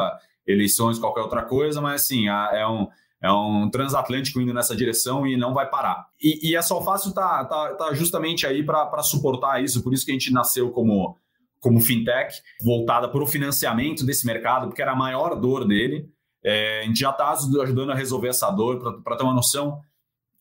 [0.46, 2.88] eleições, qualquer outra coisa, mas assim, é um,
[3.22, 6.06] é um transatlântico indo nessa direção e não vai parar.
[6.20, 10.10] E, e a Solfácil está tá, tá justamente aí para suportar isso, por isso que
[10.10, 11.16] a gente nasceu como
[11.60, 16.08] como fintech, voltada para o financiamento desse mercado, porque era a maior dor dele.
[16.42, 19.02] É, a gente já está ajudando a resolver essa dor.
[19.02, 19.78] Para ter uma noção,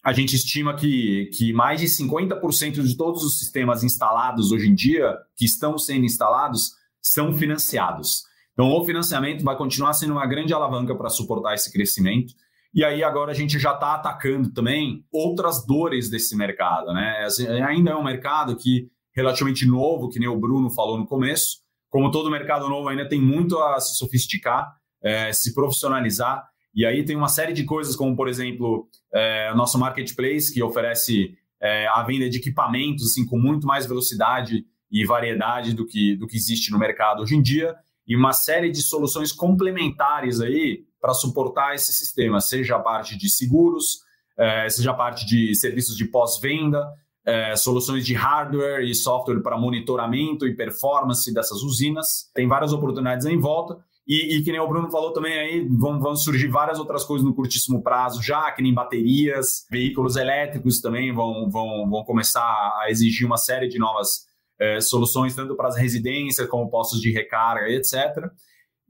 [0.03, 4.74] a gente estima que, que mais de 50% de todos os sistemas instalados hoje em
[4.74, 8.24] dia, que estão sendo instalados, são financiados.
[8.53, 12.34] Então, o financiamento vai continuar sendo uma grande alavanca para suportar esse crescimento.
[12.74, 17.24] E aí agora a gente já está atacando também outras dores desse mercado, né?
[17.26, 18.89] Assim, ainda é um mercado que
[19.20, 21.57] relativamente novo, que nem o Bruno falou no começo.
[21.89, 26.43] Como todo mercado novo, ainda tem muito a se sofisticar, é, se profissionalizar.
[26.74, 31.36] E aí tem uma série de coisas, como, por exemplo, é, nosso marketplace, que oferece
[31.61, 36.28] é, a venda de equipamentos assim, com muito mais velocidade e variedade do que, do
[36.28, 37.76] que existe no mercado hoje em dia,
[38.07, 43.30] e uma série de soluções complementares aí para suportar esse sistema, seja a parte de
[43.30, 43.99] seguros,
[44.38, 46.88] é, seja a parte de serviços de pós-venda,
[47.30, 52.32] é, soluções de hardware e software para monitoramento e performance dessas usinas.
[52.34, 53.78] Tem várias oportunidades em volta.
[54.08, 57.24] E, e, que nem o Bruno falou também aí, vão, vão, surgir várias outras coisas
[57.24, 62.42] no curtíssimo prazo já, que nem baterias, veículos elétricos também vão, vão, vão começar
[62.82, 64.26] a exigir uma série de novas
[64.60, 68.32] é, soluções, tanto para as residências como postos de recarga, etc.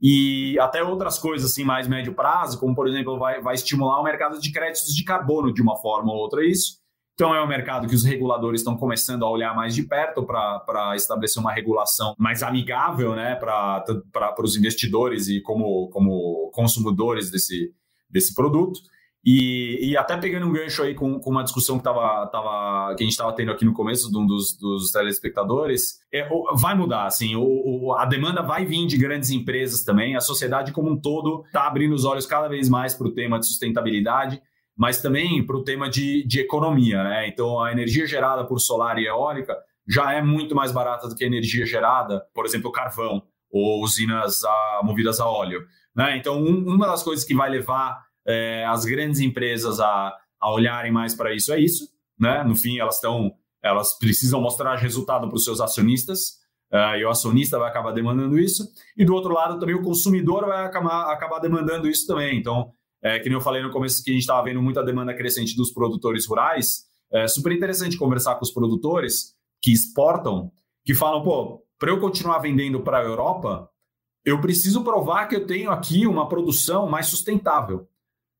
[0.00, 4.04] E até outras coisas assim mais médio prazo, como por exemplo, vai, vai estimular o
[4.04, 6.79] mercado de créditos de carbono de uma forma ou outra isso.
[7.20, 10.96] Então, é um mercado que os reguladores estão começando a olhar mais de perto para
[10.96, 17.74] estabelecer uma regulação mais amigável né, para os investidores e como, como consumidores desse,
[18.08, 18.80] desse produto.
[19.22, 23.02] E, e, até pegando um gancho aí com, com uma discussão que, tava, tava, que
[23.02, 27.04] a gente estava tendo aqui no começo de um dos, dos telespectadores, é, vai mudar,
[27.04, 30.98] assim, o, o, a demanda vai vir de grandes empresas também, a sociedade como um
[30.98, 34.40] todo está abrindo os olhos cada vez mais para o tema de sustentabilidade,
[34.80, 37.04] mas também para o tema de, de economia.
[37.04, 37.28] Né?
[37.28, 39.54] Então, a energia gerada por solar e eólica
[39.86, 44.42] já é muito mais barata do que a energia gerada, por exemplo, carvão ou usinas
[44.42, 45.66] a, movidas a óleo.
[45.94, 46.16] Né?
[46.16, 50.90] Então, um, uma das coisas que vai levar é, as grandes empresas a, a olharem
[50.90, 51.86] mais para isso é isso.
[52.18, 52.42] Né?
[52.42, 56.38] No fim, elas estão elas precisam mostrar resultado para os seus acionistas,
[56.72, 58.66] uh, e o acionista vai acabar demandando isso,
[58.96, 62.38] e do outro lado também o consumidor vai acabar, acabar demandando isso também.
[62.38, 62.72] Então,
[63.02, 65.56] é, que nem eu falei no começo que a gente estava vendo muita demanda crescente
[65.56, 66.84] dos produtores rurais.
[67.12, 70.52] É super interessante conversar com os produtores que exportam,
[70.84, 73.68] que falam, pô, para eu continuar vendendo para a Europa,
[74.24, 77.88] eu preciso provar que eu tenho aqui uma produção mais sustentável.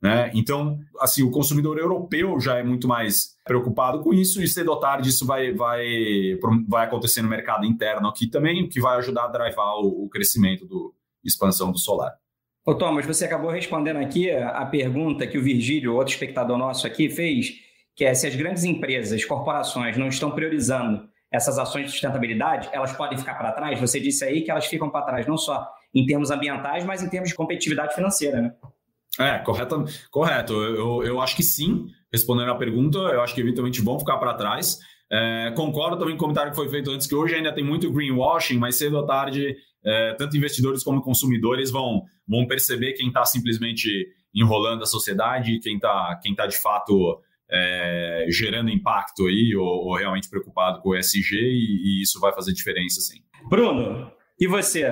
[0.03, 0.31] Né?
[0.35, 4.81] Então, assim, o consumidor europeu já é muito mais preocupado com isso e cedo ou
[4.81, 9.25] tarde isso vai, vai, vai acontecer no mercado interno aqui também, o que vai ajudar
[9.25, 12.15] a drivar o, o crescimento do expansão do solar.
[12.67, 17.09] Ô, Thomas, você acabou respondendo aqui a pergunta que o Virgílio, outro espectador nosso aqui,
[17.09, 17.55] fez,
[17.97, 22.93] que é se as grandes empresas, corporações não estão priorizando essas ações de sustentabilidade, elas
[22.93, 23.79] podem ficar para trás?
[23.81, 27.09] Você disse aí que elas ficam para trás não só em termos ambientais, mas em
[27.09, 28.53] termos de competitividade financeira, né?
[29.19, 29.85] É, correto.
[30.11, 30.53] correto.
[30.53, 34.35] Eu, eu acho que sim, respondendo a pergunta, eu acho que eventualmente vão ficar para
[34.35, 34.79] trás.
[35.13, 37.91] É, concordo também com o comentário que foi feito antes, que hoje ainda tem muito
[37.91, 43.25] greenwashing, mas cedo ou tarde, é, tanto investidores como consumidores vão, vão perceber quem está
[43.25, 47.21] simplesmente enrolando a sociedade, quem está quem tá de fato
[47.51, 52.33] é, gerando impacto aí, ou, ou, realmente preocupado com o ESG, e, e, isso vai
[52.33, 53.21] fazer diferença, sim.
[53.49, 54.87] Bruno, e você?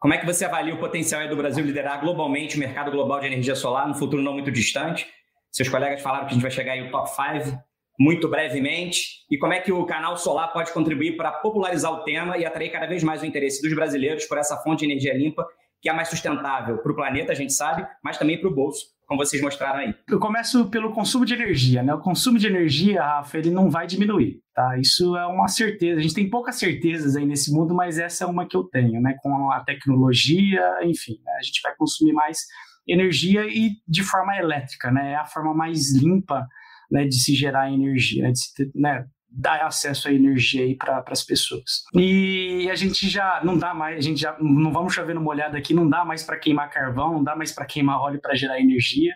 [0.00, 3.26] Como é que você avalia o potencial do Brasil liderar globalmente o mercado global de
[3.26, 5.06] energia solar no futuro não muito distante?
[5.52, 7.58] Seus colegas falaram que a gente vai chegar aí no top 5
[7.98, 9.26] muito brevemente.
[9.30, 12.70] E como é que o canal solar pode contribuir para popularizar o tema e atrair
[12.70, 15.44] cada vez mais o interesse dos brasileiros por essa fonte de energia limpa,
[15.80, 18.84] que é mais sustentável para o planeta, a gente sabe, mas também para o bolso,
[19.06, 19.94] como vocês mostraram aí.
[20.08, 21.94] Eu começo pelo consumo de energia, né?
[21.94, 24.76] O consumo de energia, Rafa, ele não vai diminuir, tá?
[24.78, 25.98] Isso é uma certeza.
[25.98, 29.00] A gente tem poucas certezas aí nesse mundo, mas essa é uma que eu tenho,
[29.00, 29.14] né?
[29.22, 31.32] Com a tecnologia, enfim, né?
[31.38, 32.40] a gente vai consumir mais
[32.86, 35.12] energia e de forma elétrica, né?
[35.12, 36.46] É a forma mais limpa
[36.90, 41.04] né, de se gerar energia, né, de se né, dar acesso à energia aí para
[41.08, 41.84] as pessoas.
[41.94, 45.56] E a gente já não dá mais, a gente já não vamos chover no molhado
[45.56, 48.60] aqui, não dá mais para queimar carvão, não dá mais para queimar óleo para gerar
[48.60, 49.12] energia.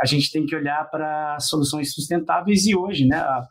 [0.00, 3.42] A gente tem que olhar para soluções sustentáveis e hoje, né, a,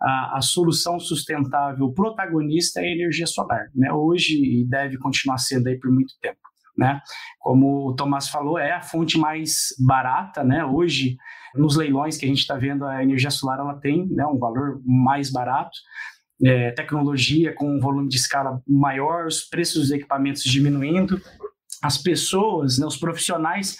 [0.00, 3.92] a, a, solução sustentável protagonista é a energia solar, né?
[3.92, 6.40] Hoje e deve continuar sendo aí por muito tempo,
[6.80, 7.02] né?
[7.38, 10.64] Como o Tomás falou, é a fonte mais barata, né?
[10.64, 11.18] Hoje
[11.54, 14.80] nos leilões que a gente está vendo, a energia solar ela tem né, um valor
[14.84, 15.76] mais barato,
[16.42, 21.20] é, tecnologia com um volume de escala maior, os preços dos equipamentos diminuindo,
[21.82, 23.76] as pessoas, né, os profissionais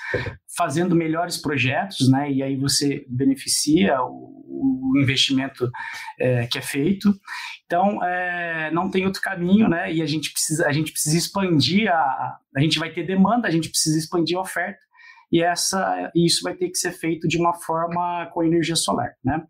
[0.57, 5.71] fazendo melhores projetos, né, e aí você beneficia o, o investimento
[6.19, 7.15] é, que é feito.
[7.67, 11.91] Então, é, não tem outro caminho, né, e a gente precisa, a gente precisa expandir,
[11.91, 14.81] a, a gente vai ter demanda, a gente precisa expandir a oferta,
[15.33, 19.41] e essa, isso vai ter que ser feito de uma forma com energia solar, né?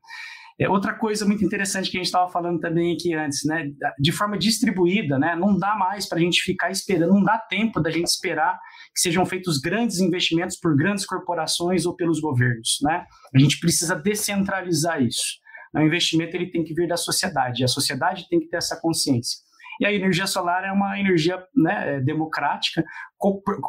[0.61, 3.70] É outra coisa muito interessante que a gente estava falando também aqui antes, né?
[3.98, 5.34] De forma distribuída, né?
[5.34, 8.58] Não dá mais para a gente ficar esperando, não dá tempo da gente esperar
[8.94, 13.06] que sejam feitos grandes investimentos por grandes corporações ou pelos governos, né?
[13.34, 15.40] A gente precisa descentralizar isso.
[15.74, 18.78] O investimento ele tem que vir da sociedade, e a sociedade tem que ter essa
[18.78, 19.38] consciência.
[19.80, 22.84] E a energia solar é uma energia né, é democrática,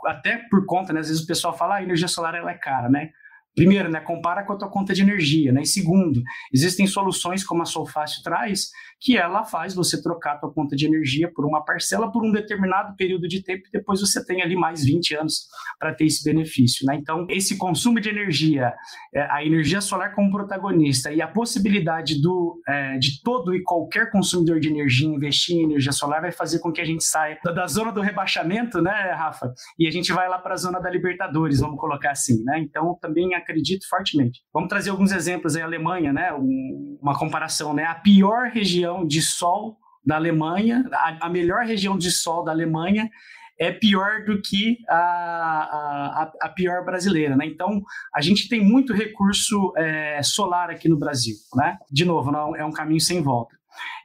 [0.07, 2.57] até por conta, né, às vezes o pessoal fala, ah, a energia solar ela é
[2.57, 3.11] cara, né?
[3.55, 5.61] Primeiro, né, compara com a tua conta de energia, né?
[5.61, 6.21] E segundo,
[6.53, 8.69] existem soluções como a Solfácil traz,
[9.01, 12.31] que ela faz você trocar a tua conta de energia por uma parcela por um
[12.31, 15.47] determinado período de tempo e depois você tem ali mais 20 anos
[15.79, 16.95] para ter esse benefício, né?
[16.95, 18.73] Então, esse consumo de energia,
[19.13, 24.11] é, a energia solar como protagonista e a possibilidade do, é, de todo e qualquer
[24.11, 27.65] consumidor de energia investir em energia solar vai fazer com que a gente saia da,
[27.65, 29.51] zona do rebaixamento, né, Rafa?
[29.79, 32.59] E a gente vai lá para a zona da Libertadores, vamos colocar assim, né?
[32.59, 34.41] Então, também acredito fortemente.
[34.53, 36.33] Vamos trazer alguns exemplos aí, Alemanha, né?
[36.33, 37.83] Um, uma comparação, né?
[37.85, 43.09] A pior região de sol da Alemanha, a, a melhor região de sol da Alemanha
[43.59, 47.45] é pior do que a, a, a, pior brasileira, né?
[47.45, 47.83] Então,
[48.13, 51.77] a gente tem muito recurso é, solar aqui no Brasil, né?
[51.91, 53.55] De novo, não é um caminho sem volta.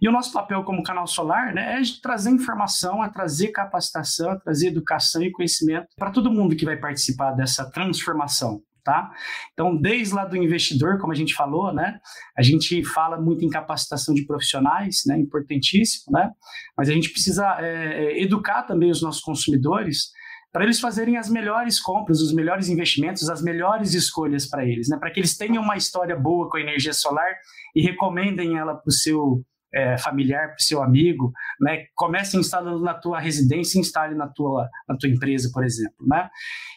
[0.01, 4.39] E o nosso papel como canal solar né, é trazer informação, é trazer capacitação, é
[4.39, 9.11] trazer educação e conhecimento para todo mundo que vai participar dessa transformação tá?
[9.53, 11.99] Então, desde lá do investidor, como a gente falou, né?
[12.39, 15.18] A gente fala muito em capacitação de profissionais, né?
[15.18, 16.30] Importantíssimo, né?
[16.78, 20.12] Mas a gente precisa é, educar também os nossos consumidores
[20.53, 24.97] para eles fazerem as melhores compras, os melhores investimentos, as melhores escolhas para eles, né?
[24.97, 27.30] Para que eles tenham uma história boa com a energia solar
[27.74, 29.45] e recomendem ela para o seu
[29.77, 31.85] é, familiar, para o seu amigo, né?
[31.95, 36.31] Comece instalando na tua residência, instale na tua, na tua empresa, por exemplo, né?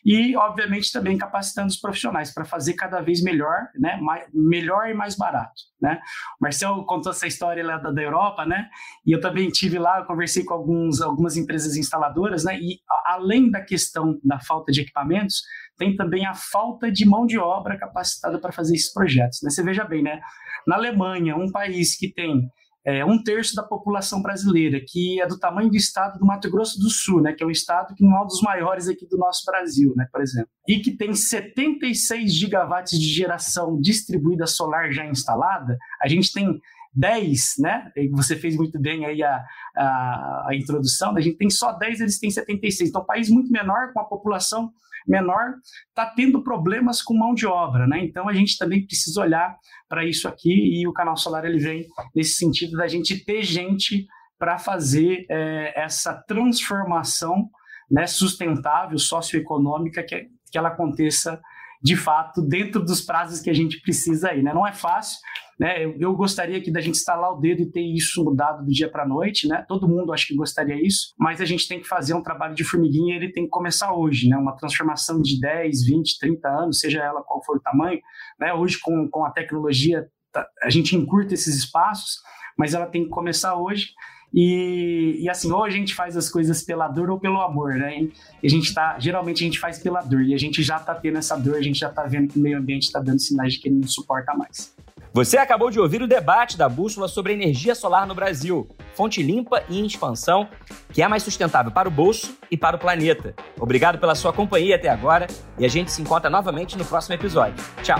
[0.05, 3.97] E, obviamente, também capacitando os profissionais para fazer cada vez melhor, né?
[4.01, 6.01] Mais, melhor e mais barato, né?
[6.39, 8.67] O Marcel contou essa história lá da, da Europa, né?
[9.05, 12.59] E eu também tive lá, conversei com alguns, algumas empresas instaladoras, né?
[12.59, 15.41] E a, além da questão da falta de equipamentos,
[15.77, 19.49] tem também a falta de mão de obra capacitada para fazer esses projetos, né?
[19.49, 20.19] Você veja bem, né?
[20.67, 22.49] Na Alemanha, um país que tem
[22.85, 26.79] é, um terço da população brasileira, que é do tamanho do estado do Mato Grosso
[26.79, 29.17] do Sul, né, que é um estado que não é um dos maiores aqui do
[29.17, 35.05] nosso Brasil, né, por exemplo, e que tem 76 gigawatts de geração distribuída solar já
[35.05, 36.59] instalada, a gente tem
[36.93, 37.91] 10, né?
[38.11, 39.43] Você fez muito bem aí a,
[39.75, 42.89] a, a introdução, a gente tem só 10, eles têm 76.
[42.89, 44.71] Então, um país muito menor, com a população
[45.07, 45.55] menor,
[45.87, 48.03] está tendo problemas com mão de obra, né?
[48.03, 49.55] Então, a gente também precisa olhar
[49.87, 51.85] para isso aqui e o canal solar ele vem
[52.15, 54.05] nesse sentido da gente ter gente
[54.37, 57.49] para fazer é, essa transformação
[57.89, 61.41] né, sustentável, socioeconômica, que, que ela aconteça
[61.81, 64.53] de fato, dentro dos prazos que a gente precisa aí, né?
[64.53, 65.17] Não é fácil,
[65.57, 65.83] né?
[65.83, 68.89] Eu, eu gostaria aqui da gente instalar o dedo e ter isso mudado do dia
[68.89, 69.63] para a noite, né?
[69.67, 72.63] Todo mundo acho que gostaria isso, mas a gente tem que fazer um trabalho de
[72.65, 74.35] formiguinha ele tem que começar hoje, né?
[74.35, 77.99] Uma transformação de 10, 20, 30 anos, seja ela qual for o tamanho,
[78.39, 78.53] né?
[78.53, 82.17] Hoje com, com a tecnologia tá, a gente encurta esses espaços,
[82.57, 83.87] mas ela tem que começar hoje.
[84.33, 88.07] E, e, assim, ou a gente faz as coisas pela dor ou pelo amor, né?
[88.43, 90.93] E a gente tá, geralmente a gente faz pela dor e a gente já tá
[90.93, 93.53] tendo essa dor, a gente já tá vendo que o meio ambiente está dando sinais
[93.53, 94.73] de que ele não suporta mais.
[95.11, 99.63] Você acabou de ouvir o debate da Bússola sobre energia solar no Brasil, fonte limpa
[99.67, 100.47] e em expansão,
[100.93, 103.33] que é mais sustentável para o bolso e para o planeta.
[103.59, 105.25] Obrigado pela sua companhia até agora
[105.57, 107.55] e a gente se encontra novamente no próximo episódio.
[107.81, 107.99] Tchau!